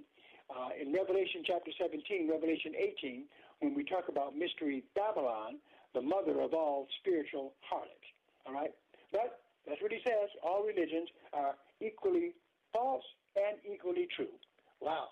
[0.51, 3.23] uh, in Revelation chapter 17, Revelation 18,
[3.59, 5.59] when we talk about mystery Babylon,
[5.93, 8.07] the mother of all spiritual harlots.
[8.45, 8.71] All right?
[9.11, 10.29] But that's what he says.
[10.43, 12.33] All religions are equally
[12.73, 13.03] false
[13.35, 14.33] and equally true.
[14.79, 15.09] Wow.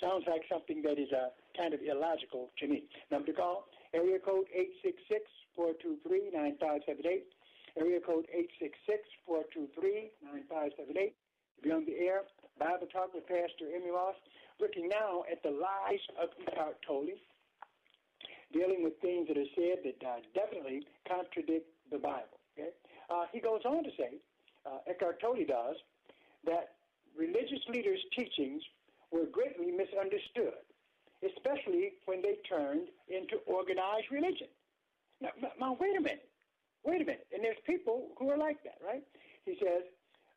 [0.00, 2.84] Sounds like something that is uh, kind of illogical to me.
[3.10, 4.46] Number to call, area code
[5.56, 7.24] 866-423-9578.
[7.78, 8.26] Area code
[9.28, 11.12] 866-423-9578.
[11.62, 12.22] Be on the air.
[12.58, 14.14] Bible Talk with Pastor Emery Moss
[14.60, 17.16] looking now at the lies of Eckhart Tolle,
[18.52, 22.40] dealing with things that are said that uh, definitely contradict the Bible.
[22.56, 22.70] Okay?
[23.10, 24.16] Uh, he goes on to say,
[24.64, 25.76] uh, Eckhart Tolle does,
[26.44, 26.76] that
[27.16, 28.62] religious leaders' teachings
[29.10, 30.60] were greatly misunderstood,
[31.24, 34.48] especially when they turned into organized religion.
[35.20, 36.28] Now, now wait a minute.
[36.84, 37.26] Wait a minute.
[37.32, 39.02] And there's people who are like that, right?
[39.44, 39.82] He says,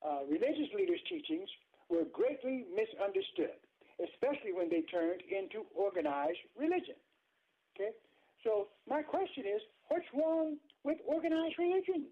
[0.05, 1.49] uh, religious leaders' teachings
[1.89, 3.57] were greatly misunderstood,
[3.99, 6.95] especially when they turned into organized religion.
[7.75, 7.91] Okay?
[8.43, 12.07] So my question is, what's wrong with organized religion?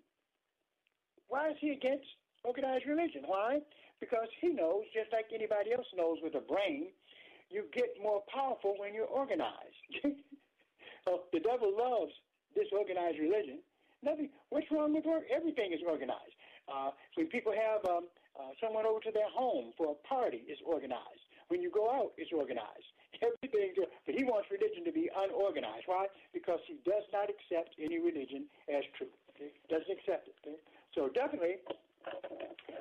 [1.30, 2.06] Why is he against
[2.44, 3.24] organized religion?
[3.26, 3.60] Why?
[4.00, 6.94] Because he knows, just like anybody else knows with a brain,
[7.50, 9.82] you get more powerful when you're organized.
[11.06, 12.14] so the devil loves
[12.54, 13.60] disorganized religion.
[14.04, 14.30] Nothing.
[14.50, 15.24] What's wrong with work?
[15.34, 16.38] Everything is organized.
[16.68, 18.06] Uh, when people have um,
[18.38, 21.26] uh, someone over to their home for a party, it's organized.
[21.48, 22.92] When you go out, it's organized.
[23.24, 23.74] Everything,
[24.06, 25.88] but he wants religion to be unorganized.
[25.88, 26.08] Why?
[26.34, 29.10] Because he does not accept any religion as true.
[29.34, 29.56] Okay?
[29.72, 30.36] Doesn't accept it.
[30.44, 30.60] Okay?
[30.94, 31.64] So definitely,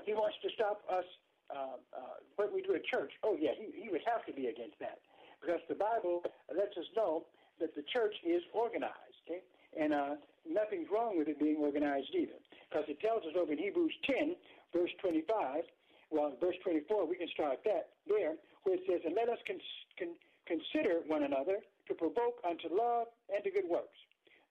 [0.04, 1.04] he wants to stop us.
[1.46, 3.12] Uh, uh, what we do at church.
[3.22, 4.98] Oh yeah, he, he would have to be against that
[5.38, 7.22] because the Bible lets us know
[7.60, 9.16] that the church is organized.
[9.26, 9.42] Okay?
[9.78, 10.16] And uh,
[10.48, 12.38] nothing's wrong with it being organized either.
[12.68, 14.36] Because it tells us over in Hebrews 10,
[14.72, 15.62] verse 25,
[16.10, 19.62] well, verse 24, we can start that there, where it says, And let us con-
[19.98, 21.58] con- consider one another
[21.88, 23.98] to provoke unto love and to good works.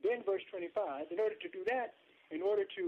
[0.04, 1.96] Then, verse 25, in order to do that,
[2.32, 2.84] in order to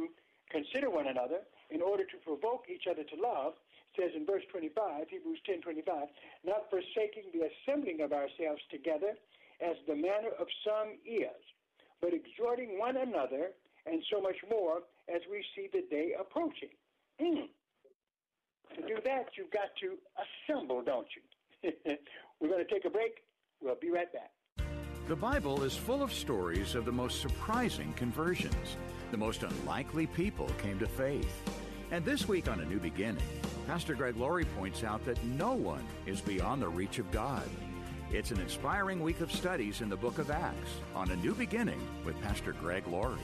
[0.52, 3.54] consider one another, in order to provoke each other to love,
[3.96, 6.08] says in verse 25, Hebrews 10 25,
[6.46, 9.18] not forsaking the assembling of ourselves together
[9.62, 11.42] as the manner of some is,
[12.02, 13.52] but exhorting one another,
[13.86, 16.70] and so much more as we see the day approaching.
[17.22, 17.50] Mm.
[18.76, 21.72] To do that, you've got to assemble, don't you?
[22.40, 23.24] We're going to take a break.
[23.62, 24.32] We'll be right back.
[25.08, 28.76] The Bible is full of stories of the most surprising conversions.
[29.10, 31.42] The most unlikely people came to faith.
[31.90, 33.24] And this week on A New Beginning,
[33.66, 37.48] Pastor Greg Laurie points out that no one is beyond the reach of God.
[38.12, 41.80] It's an inspiring week of studies in the book of Acts on A New Beginning
[42.06, 43.18] with Pastor Greg Laurie.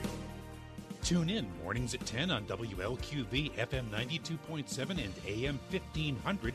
[1.02, 6.54] Tune in mornings at 10 on WLQV FM 92.7 and AM 1500.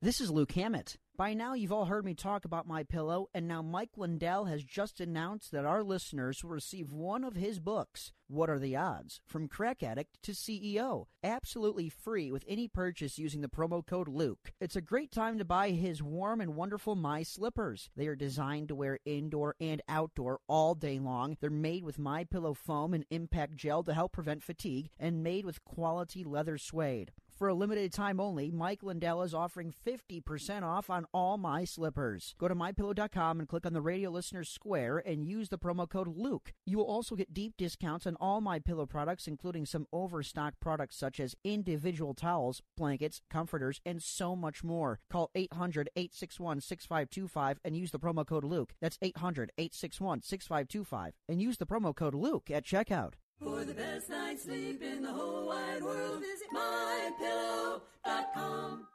[0.00, 0.96] This is Luke Hammett.
[1.16, 4.64] By now, you've all heard me talk about my pillow, and now Mike Lindell has
[4.64, 8.12] just announced that our listeners will receive one of his books.
[8.26, 9.20] What are the odds?
[9.24, 14.50] From crack addict to CEO, absolutely free with any purchase using the promo code Luke.
[14.60, 17.90] It's a great time to buy his warm and wonderful My Slippers.
[17.94, 21.36] They are designed to wear indoor and outdoor all day long.
[21.40, 25.44] They're made with My Pillow foam and impact gel to help prevent fatigue, and made
[25.46, 27.12] with quality leather suede.
[27.34, 32.36] For a limited time only, Mike Lindell is offering 50% off on all my slippers.
[32.38, 36.06] Go to mypillow.com and click on the radio listeners square and use the promo code
[36.16, 36.52] Luke.
[36.64, 40.96] You will also get deep discounts on all my pillow products, including some overstock products
[40.96, 45.00] such as individual towels, blankets, comforters, and so much more.
[45.10, 48.74] Call 800 861 6525 and use the promo code Luke.
[48.80, 53.14] That's 800 861 6525 and use the promo code Luke at checkout.
[53.44, 58.86] For the best night's sleep in the whole wide world, visit mypillow.com.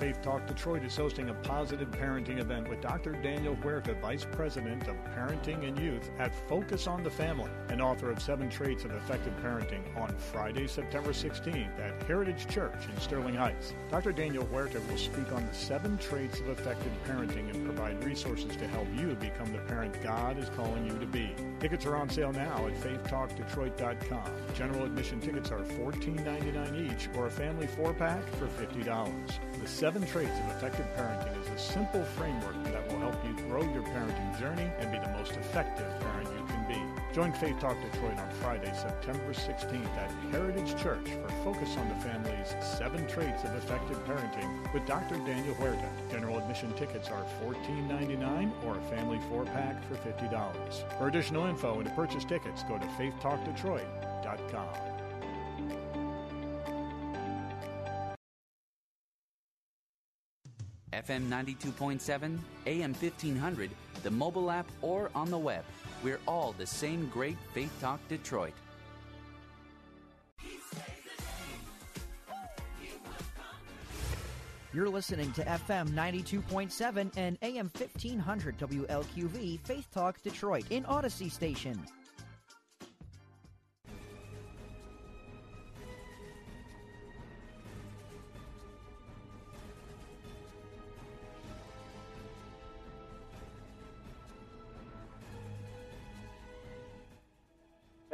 [0.00, 3.12] Faith Talk Detroit is hosting a positive parenting event with Dr.
[3.12, 8.10] Daniel Huerta, Vice President of Parenting and Youth at Focus on the Family and author
[8.10, 13.34] of Seven Traits of Effective Parenting on Friday, September 16th at Heritage Church in Sterling
[13.34, 13.74] Heights.
[13.90, 14.12] Dr.
[14.12, 18.66] Daniel Huerta will speak on the seven traits of effective parenting and provide resources to
[18.68, 21.34] help you become the parent God is calling you to be.
[21.58, 24.30] Tickets are on sale now at faithtalkdetroit.com.
[24.54, 29.20] General admission tickets are $14.99 each or a family four pack for $50.
[29.60, 33.62] The Seven Traits of Effective Parenting is a simple framework that will help you grow
[33.72, 36.80] your parenting journey and be the most effective parent you can be.
[37.12, 41.96] Join Faith Talk Detroit on Friday, September 16th at Heritage Church for Focus on the
[41.96, 45.16] Family's Seven Traits of Effective Parenting with Dr.
[45.26, 45.88] Daniel Huerta.
[46.08, 50.98] General admission tickets are $14.99 or a family four pack for $50.
[50.98, 54.89] For additional info and to purchase tickets, go to faithtalkdetroit.com.
[60.92, 63.70] FM 92.7, AM 1500,
[64.02, 65.64] the mobile app, or on the web.
[66.02, 68.54] We're all the same great Faith Talk Detroit.
[74.72, 81.84] You're listening to FM 92.7 and AM 1500 WLQV Faith Talk Detroit in Odyssey Station.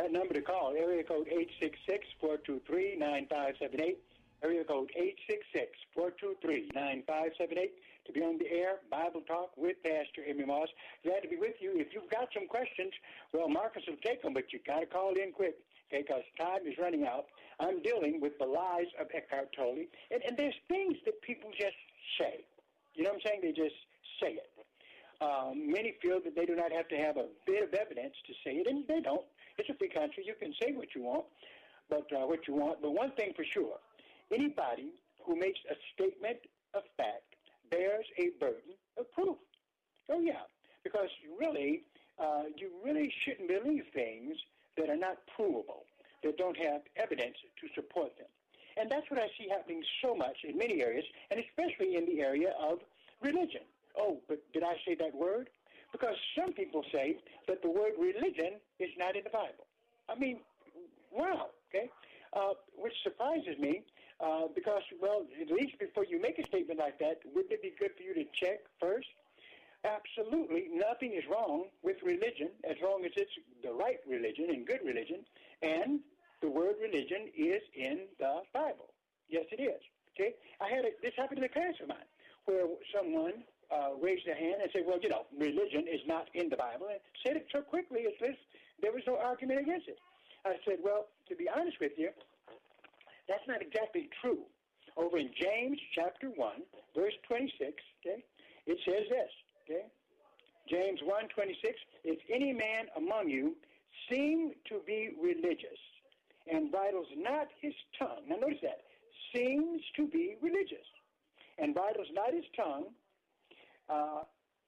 [0.07, 1.27] That number to call, area code
[2.23, 3.97] 866-423-9578,
[4.45, 4.89] area code
[5.99, 7.75] 866-423-9578
[8.07, 10.69] to be on the air, Bible Talk with Pastor Emery Moss.
[11.03, 11.73] Glad to be with you.
[11.75, 12.93] If you've got some questions,
[13.33, 15.57] well, Marcus will take them, but you've got to call in quick,
[15.91, 17.27] okay, because time is running out.
[17.59, 21.75] I'm dealing with the lies of Eckhart Tolle, and, and there's things that people just
[22.21, 22.45] say.
[22.95, 23.41] You know what I'm saying?
[23.43, 23.75] They just
[24.23, 24.51] say it.
[25.21, 28.33] Um, many feel that they do not have to have a bit of evidence to
[28.45, 29.27] say it, and they don't.
[29.59, 30.25] It's a free country.
[30.27, 31.25] You can say what you want,
[31.89, 32.83] but uh, what you want.
[32.83, 33.79] But one thing for sure:
[34.33, 34.93] anybody
[35.25, 36.39] who makes a statement
[36.75, 37.37] of fact
[37.71, 39.37] bears a burden of proof.
[40.09, 40.45] Oh yeah,
[40.85, 41.83] because really,
[42.19, 44.37] uh, you really shouldn't believe things
[44.77, 45.85] that are not provable,
[46.23, 48.29] that don't have evidence to support them.
[48.77, 52.21] And that's what I see happening so much in many areas, and especially in the
[52.21, 52.79] area of
[53.23, 53.63] religion.
[53.99, 55.49] Oh, but did I say that word?
[55.99, 57.17] Because some people say
[57.49, 59.65] that the word religion is not in the Bible.
[60.11, 60.41] I mean,
[61.11, 61.89] wow, okay?
[62.35, 63.83] Uh, which surprises me
[64.21, 67.73] uh, because, well, at least before you make a statement like that, wouldn't it be
[67.81, 69.09] good for you to check first?
[69.85, 73.33] Absolutely, nothing is wrong with religion as long as it's
[73.63, 75.25] the right religion and good religion,
[75.63, 76.01] and
[76.43, 78.93] the word religion is in the Bible.
[79.31, 79.81] Yes, it is.
[80.13, 82.11] Okay, I had a, this happened in a class of mine
[82.45, 86.49] where someone uh, raised their hand and said, "Well, you know, religion is not in
[86.49, 88.37] the Bible," and said it so quickly as if
[88.83, 89.99] there was no argument against it.
[90.45, 92.11] I said, "Well, to be honest with you,
[93.29, 94.45] that's not exactly true."
[94.97, 96.63] Over in James chapter one,
[96.95, 98.25] verse twenty-six, okay,
[98.67, 99.31] it says this,
[99.65, 99.87] okay,
[100.71, 103.57] James one twenty-six: If any man among you
[104.11, 105.81] seem to be religious
[106.51, 108.83] and bridles not his tongue, now notice that
[109.35, 110.87] seems to be religious
[111.59, 112.87] and bridles not his tongue
[113.89, 114.23] uh,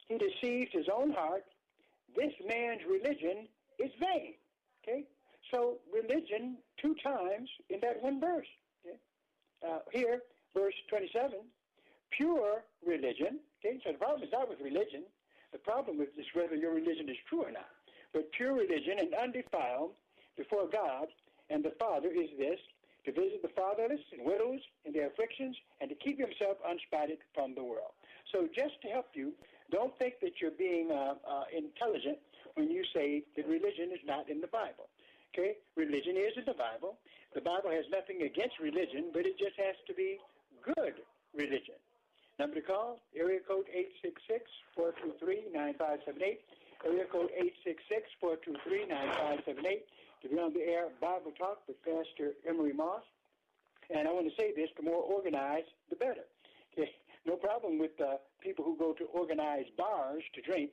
[0.07, 1.45] he deceives his own heart.
[2.17, 3.49] This man's religion
[3.79, 4.35] is vain.
[4.83, 5.05] Okay?
[5.53, 8.47] So religion two times in that one verse.
[8.85, 8.99] Okay?
[9.67, 10.21] Uh, here,
[10.55, 11.39] verse 27,
[12.11, 13.41] pure religion.
[13.65, 13.79] Okay?
[13.85, 15.05] So the problem is not with religion.
[15.53, 17.69] The problem is whether your religion is true or not.
[18.13, 19.93] But pure religion and undefiled
[20.37, 21.09] before God
[21.51, 22.59] and the Father is this
[23.09, 27.55] to visit the fatherless and widows in their afflictions, and to keep himself unspotted from
[27.55, 27.97] the world.
[28.33, 29.33] So, just to help you,
[29.71, 32.19] don't think that you're being uh, uh, intelligent
[32.55, 34.89] when you say that religion is not in the Bible.
[35.33, 36.97] Okay, religion is in the Bible.
[37.35, 40.19] The Bible has nothing against religion, but it just has to be
[40.65, 41.05] good
[41.37, 41.77] religion.
[42.39, 43.67] Number to call, area code
[44.79, 46.39] 866-423-9578.
[46.87, 47.31] Area code
[48.23, 49.83] 866-423-9578
[50.23, 53.03] to be on the air Bible Talk with Pastor Emery Moss.
[53.91, 56.25] And I want to say this, the more organized, the better.
[56.73, 56.91] Okay?
[57.29, 60.73] No problem with uh, people who go to organized bars to drink.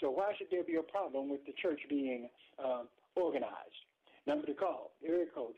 [0.00, 2.28] So why should there be a problem with the church being
[2.64, 2.82] uh,
[3.16, 3.82] organized?
[4.24, 5.54] Number to call, area code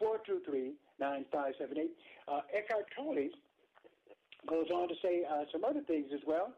[0.00, 1.90] 866-423-9578.
[2.28, 3.30] Uh, Eckhart Tolle
[4.48, 6.54] goes on to say uh, some other things as well.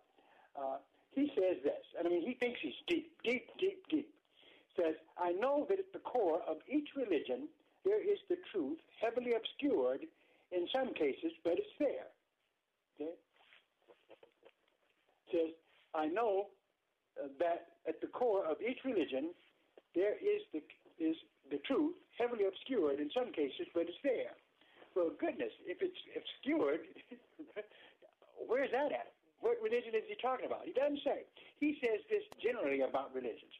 [0.55, 0.77] Uh,
[1.13, 4.13] he says this, and I mean, he thinks he's deep, deep, deep, deep
[4.77, 7.49] says, I know that at the core of each religion
[7.85, 10.07] there is the truth, heavily obscured
[10.51, 12.09] in some cases, but it's there.
[13.03, 13.15] Okay?
[15.31, 15.51] Says,
[15.95, 16.47] I know
[17.19, 19.31] uh, that at the core of each religion
[19.95, 20.63] there is the
[21.01, 21.17] is
[21.51, 24.33] the truth, heavily obscured in some cases, but it's there.
[24.95, 26.87] Well, goodness, if it's obscured,
[28.47, 29.13] where's that at?
[29.41, 30.63] What religion is he talking about?
[30.65, 31.27] He doesn't say.
[31.59, 33.51] He says this generally about religions.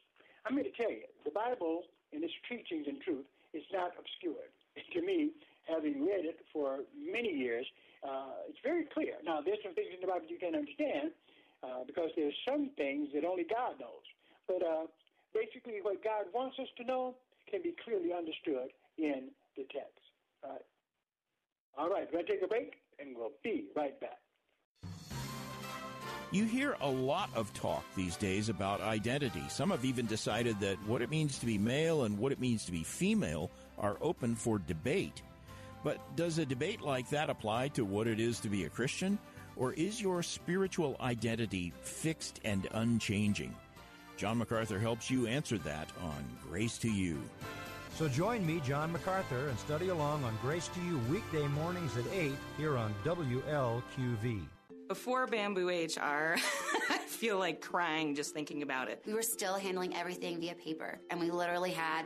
[0.45, 1.83] I'm going to tell you, the Bible
[2.13, 4.49] in its teachings and truth is not obscured.
[4.77, 5.31] to me,
[5.67, 7.65] having read it for many years,
[8.03, 9.19] uh, it's very clear.
[9.33, 11.09] Now, there's some things in the Bible you can't understand
[11.63, 14.05] uh, because there's some things that only God knows.
[14.47, 14.85] But uh,
[15.33, 17.15] basically, what God wants us to know
[17.49, 18.69] can be clearly understood
[18.99, 20.05] in the text.
[20.43, 20.61] All right.
[21.75, 24.19] All right, we're going to take a break, and we'll be right back.
[26.29, 29.43] You hear a lot of talk these days about identity.
[29.49, 32.65] Some have even decided that what it means to be male and what it means
[32.65, 35.23] to be female are open for debate.
[35.83, 39.19] But does a debate like that apply to what it is to be a Christian?
[39.55, 43.55] Or is your spiritual identity fixed and unchanging?
[44.17, 47.21] John MacArthur helps you answer that on Grace to You.
[47.95, 52.05] So join me, John MacArthur, and study along on Grace to You weekday mornings at
[52.11, 54.41] 8 here on WLQV.
[54.87, 56.35] Before Bamboo HR,
[56.89, 59.03] I feel like crying just thinking about it.
[59.05, 62.05] We were still handling everything via paper, and we literally had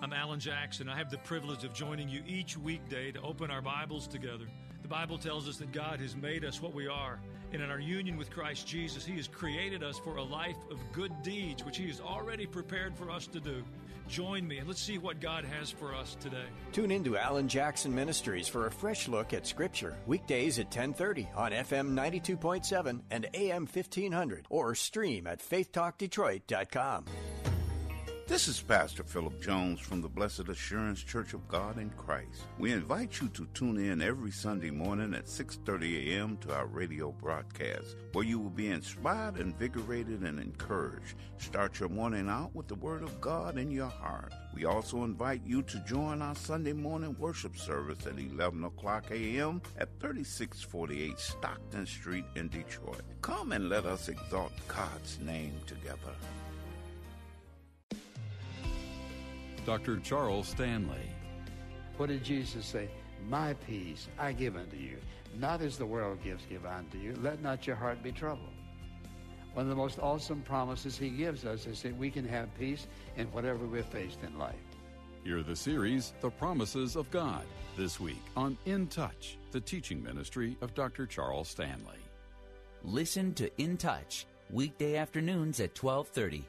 [0.00, 0.88] I'm Alan Jackson.
[0.88, 4.44] I have the privilege of joining you each weekday to open our Bibles together.
[4.82, 7.18] The Bible tells us that God has made us what we are,
[7.52, 10.78] and in our union with Christ Jesus, He has created us for a life of
[10.92, 13.64] good deeds, which He has already prepared for us to do.
[14.08, 16.46] Join me and let's see what God has for us today.
[16.72, 21.28] Tune in to Alan Jackson Ministries for a fresh look at Scripture, weekdays at 1030
[21.34, 27.04] on FM 92.7 and AM 1500, or stream at faithtalkdetroit.com.
[28.28, 32.44] This is Pastor Philip Jones from the Blessed Assurance Church of God in Christ.
[32.58, 36.36] We invite you to tune in every Sunday morning at 6:30 a.m.
[36.42, 41.14] to our radio broadcast, where you will be inspired, invigorated, and encouraged.
[41.38, 44.34] Start your morning out with the Word of God in your heart.
[44.54, 49.62] We also invite you to join our Sunday morning worship service at 11 o'clock a.m.
[49.78, 53.04] at 3648 Stockton Street in Detroit.
[53.22, 56.12] Come and let us exalt God's name together.
[59.64, 59.98] Dr.
[59.98, 61.10] Charles Stanley.
[61.96, 62.88] What did Jesus say?
[63.28, 64.96] My peace I give unto you,
[65.38, 67.14] not as the world gives, give unto you.
[67.20, 68.52] Let not your heart be troubled.
[69.54, 72.86] One of the most awesome promises he gives us is that we can have peace
[73.16, 74.54] in whatever we're faced in life.
[75.24, 77.44] Hear the series, The Promises of God,
[77.76, 81.06] this week on In Touch, the teaching ministry of Dr.
[81.06, 81.98] Charles Stanley.
[82.84, 86.46] Listen to In Touch, weekday afternoons at 1230.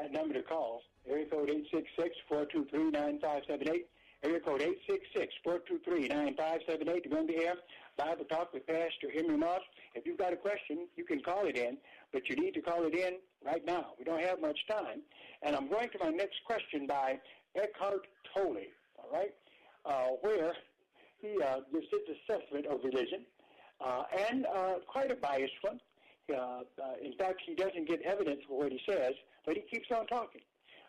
[0.00, 1.50] That number to call, area code
[2.32, 3.84] 866-423-9578,
[4.22, 4.62] area code
[5.44, 7.56] 866-423-9578 to go on the air.
[7.98, 9.60] Bible Talk with Pastor Emery Moss.
[9.94, 11.76] If you've got a question, you can call it in,
[12.14, 13.88] but you need to call it in right now.
[13.98, 15.02] We don't have much time.
[15.42, 17.18] And I'm going to my next question by
[17.54, 18.56] Eckhart Tolle,
[18.96, 19.34] all right,
[19.84, 20.54] uh, where
[21.20, 23.26] he uh, gives his assessment of religion,
[23.84, 25.78] uh, and uh, quite a biased one.
[26.32, 26.62] Uh, uh,
[27.04, 29.12] in fact, he doesn't give evidence for what he says,
[29.46, 30.42] but he keeps on talking.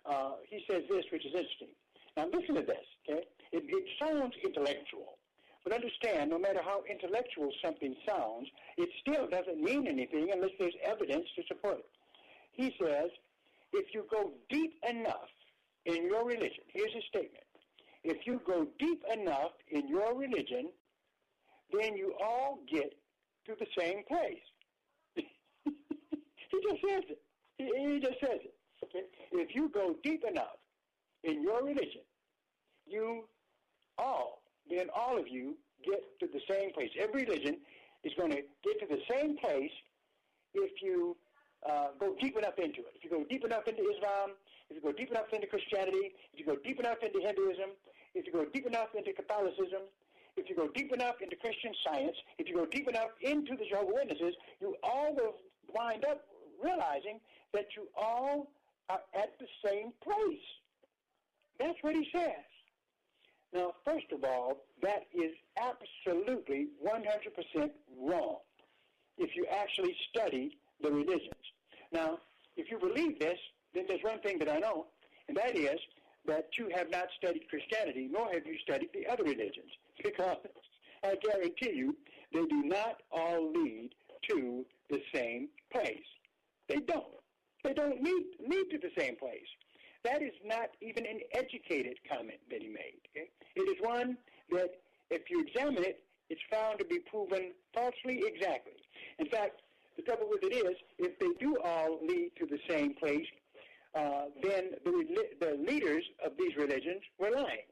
[0.06, 1.74] Uh, he says this, which is interesting.
[2.18, 3.24] Now, listen to this, okay?
[3.52, 5.18] It, it sounds intellectual,
[5.64, 8.47] but understand, no matter how intellectual something sounds,
[8.78, 11.89] it still doesn't mean anything unless there's evidence to support it.
[12.52, 13.10] He says,
[13.74, 15.30] if you go deep enough
[15.86, 17.45] in your religion, here's his statement.
[18.04, 20.70] If you go deep enough in your religion,
[21.72, 22.93] then you all get
[23.45, 24.38] to the same place.
[25.16, 27.22] he just says it.
[27.66, 28.53] He, he just says it.
[28.84, 29.05] Okay?
[29.32, 30.57] If you go deep enough
[31.24, 32.01] in your religion,
[32.88, 33.26] you
[33.97, 35.55] all, then all of you
[35.86, 36.89] get to the same place.
[36.99, 37.57] Every religion
[38.03, 39.72] is going to get to the same place
[40.53, 41.16] if you
[41.70, 42.93] uh, go deep enough into it.
[42.95, 44.32] If you go deep enough into Islam,
[44.70, 47.78] if you go deep enough into Christianity, if you go deep enough into Hinduism,
[48.16, 49.86] if you go deep enough into Catholicism,
[50.38, 53.66] if you go deep enough into Christian science, if you go deep enough into the
[53.70, 55.36] Jehovah's Witnesses, you all will
[55.74, 56.22] wind up
[56.64, 57.20] realizing
[57.54, 58.52] that you all
[58.89, 60.47] are at the same place.
[61.60, 62.45] That's what he says.
[63.54, 68.38] Now, first of all, that is absolutely 100% wrong
[69.18, 71.43] if you actually study the religions.
[71.91, 72.20] Now,
[72.56, 73.38] if you believe this,
[73.74, 74.88] then there's one thing that I know,
[75.28, 75.80] and that is
[76.26, 79.72] that you have not studied Christianity, nor have you studied the other religions,
[80.04, 80.38] because
[81.04, 81.95] I guarantee you
[82.34, 83.89] they do not all lead
[84.30, 85.97] to the same place.
[86.70, 87.16] They don't.
[87.64, 89.47] They don't lead, lead to the same place.
[90.04, 93.02] That is not even an educated comment that he made.
[93.16, 93.30] Okay?
[93.56, 94.18] It is one
[94.52, 94.72] that,
[95.10, 98.74] if you examine it, it's found to be proven falsely exactly.
[99.20, 99.62] In fact,
[99.97, 103.26] the trouble with it is, if they do all lead to the same place,
[103.93, 107.68] uh, then the, the leaders of these religions were lying,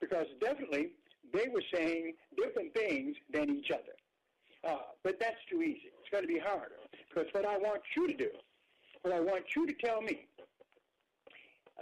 [0.00, 0.90] because definitely
[1.32, 3.96] they were saying different things than each other.
[4.68, 5.90] Uh, but that's too easy.
[5.98, 6.76] It's going to be harder,
[7.08, 8.28] because what I want you to do,
[9.02, 10.26] what I want you to tell me,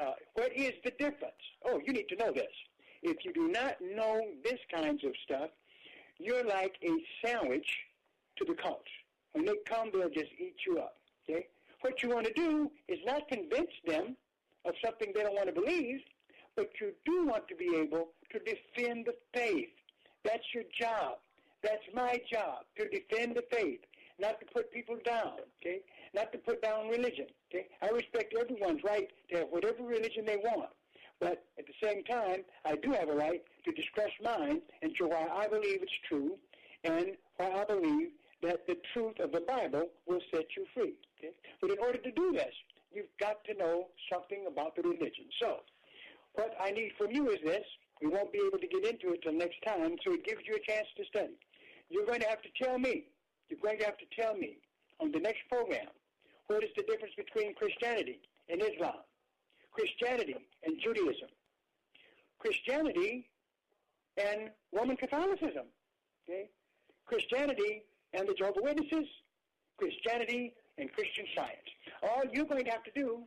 [0.01, 1.35] uh, what is the difference?
[1.65, 2.53] Oh, you need to know this.
[3.03, 5.51] If you do not know this kinds of stuff,
[6.19, 6.91] you're like a
[7.25, 7.67] sandwich
[8.39, 8.89] to the cults.
[9.33, 10.97] When they come, they'll just eat you up.
[11.29, 11.47] Okay?
[11.83, 14.17] What you want to do is not convince them
[14.65, 16.01] of something they don't want to believe,
[16.57, 19.69] but you do want to be able to defend the faith.
[20.25, 21.19] That's your job.
[21.63, 23.81] That's my job, to defend the faith,
[24.19, 25.81] not to put people down, okay?
[26.15, 27.67] Not to put down religion, okay?
[27.83, 30.71] I respect everyone's right to have whatever religion they want.
[31.21, 35.07] But at the same time, I do have a right to discuss mine and show
[35.07, 36.37] why I believe it's true
[36.85, 38.09] and why I believe
[38.43, 40.95] that the truth of the Bible will set you free.
[41.19, 41.33] Okay?
[41.61, 42.55] But in order to do this,
[42.93, 45.27] you've got to know something about the religion.
[45.41, 45.61] So,
[46.35, 47.65] what I need from you is this.
[48.01, 50.57] We won't be able to get into it till next time, so it gives you
[50.57, 51.37] a chance to study.
[51.91, 53.05] You're going to have to tell me,
[53.49, 54.57] you're going to have to tell me
[55.01, 55.89] on the next program,
[56.51, 59.07] what is the difference between Christianity and Islam,
[59.71, 60.35] Christianity
[60.65, 61.29] and Judaism,
[62.41, 63.31] Christianity
[64.17, 65.71] and Roman Catholicism,
[66.29, 66.51] okay?
[67.07, 67.85] Christianity
[68.15, 69.07] and the Jehovah Witnesses,
[69.79, 71.71] Christianity and Christian Science.
[72.03, 73.21] All you're going to have to do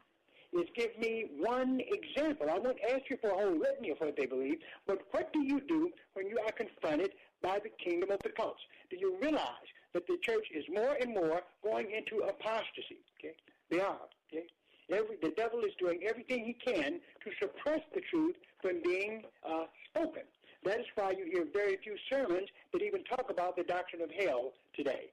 [0.51, 2.47] is give me one example.
[2.49, 5.39] I won't ask you for a whole litany of what they believe, but what do
[5.39, 7.11] you do when you are confronted
[7.41, 8.61] by the kingdom of the cults?
[8.89, 12.99] Do you realize that the church is more and more going into apostasy?
[13.19, 13.35] Okay,
[13.69, 13.99] they are.
[14.31, 14.45] Okay,
[14.91, 19.65] Every, the devil is doing everything he can to suppress the truth from being uh,
[19.89, 20.23] spoken.
[20.65, 24.11] That is why you hear very few sermons that even talk about the doctrine of
[24.11, 25.07] hell today.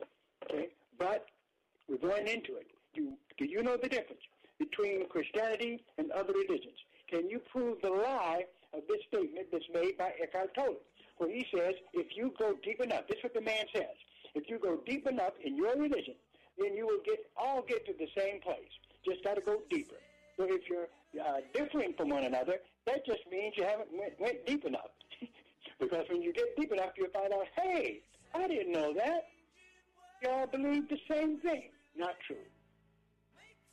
[0.45, 0.68] Okay?
[0.99, 1.26] But
[1.89, 2.68] we're going into it.
[2.95, 4.22] Do, do you know the difference
[4.59, 6.76] between Christianity and other religions?
[7.09, 10.76] Can you prove the lie of this statement that's made by Eckhart Tolle,
[11.18, 13.97] where he says, if you go deep enough, this is what the man says,
[14.35, 16.14] if you go deep enough in your religion,
[16.59, 18.70] then you will get all get to the same place.
[19.05, 19.97] Just got to go deeper.
[20.37, 20.89] So if you're
[21.24, 22.57] uh, differing from one another,
[22.87, 24.91] that just means you haven't went, went deep enough.
[25.81, 28.01] because when you get deep enough, you'll find out, hey,
[28.35, 29.28] I didn't know that.
[30.22, 31.70] Y'all believe the same thing.
[31.97, 32.37] Not true.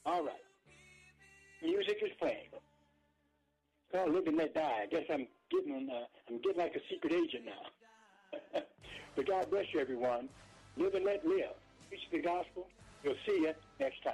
[0.05, 0.34] All right.
[1.62, 2.47] Music is playing.
[3.93, 4.82] Oh, live and let die.
[4.84, 8.62] I guess I'm getting uh, I'm getting like a secret agent now.
[9.16, 10.30] but God bless you, everyone.
[10.78, 11.55] Live and let live.
[11.89, 12.67] Preach the gospel.
[13.03, 14.13] We'll see you next time.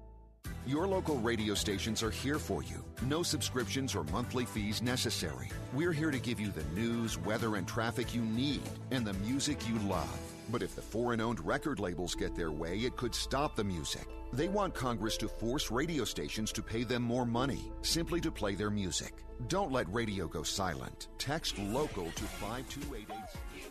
[0.67, 2.85] Your local radio stations are here for you.
[3.01, 5.49] No subscriptions or monthly fees necessary.
[5.73, 8.61] We're here to give you the news, weather, and traffic you need
[8.91, 10.19] and the music you love.
[10.51, 14.07] But if the foreign owned record labels get their way, it could stop the music.
[14.33, 18.53] They want Congress to force radio stations to pay them more money simply to play
[18.53, 19.13] their music.
[19.47, 21.07] Don't let radio go silent.
[21.17, 23.70] Text local to 52886.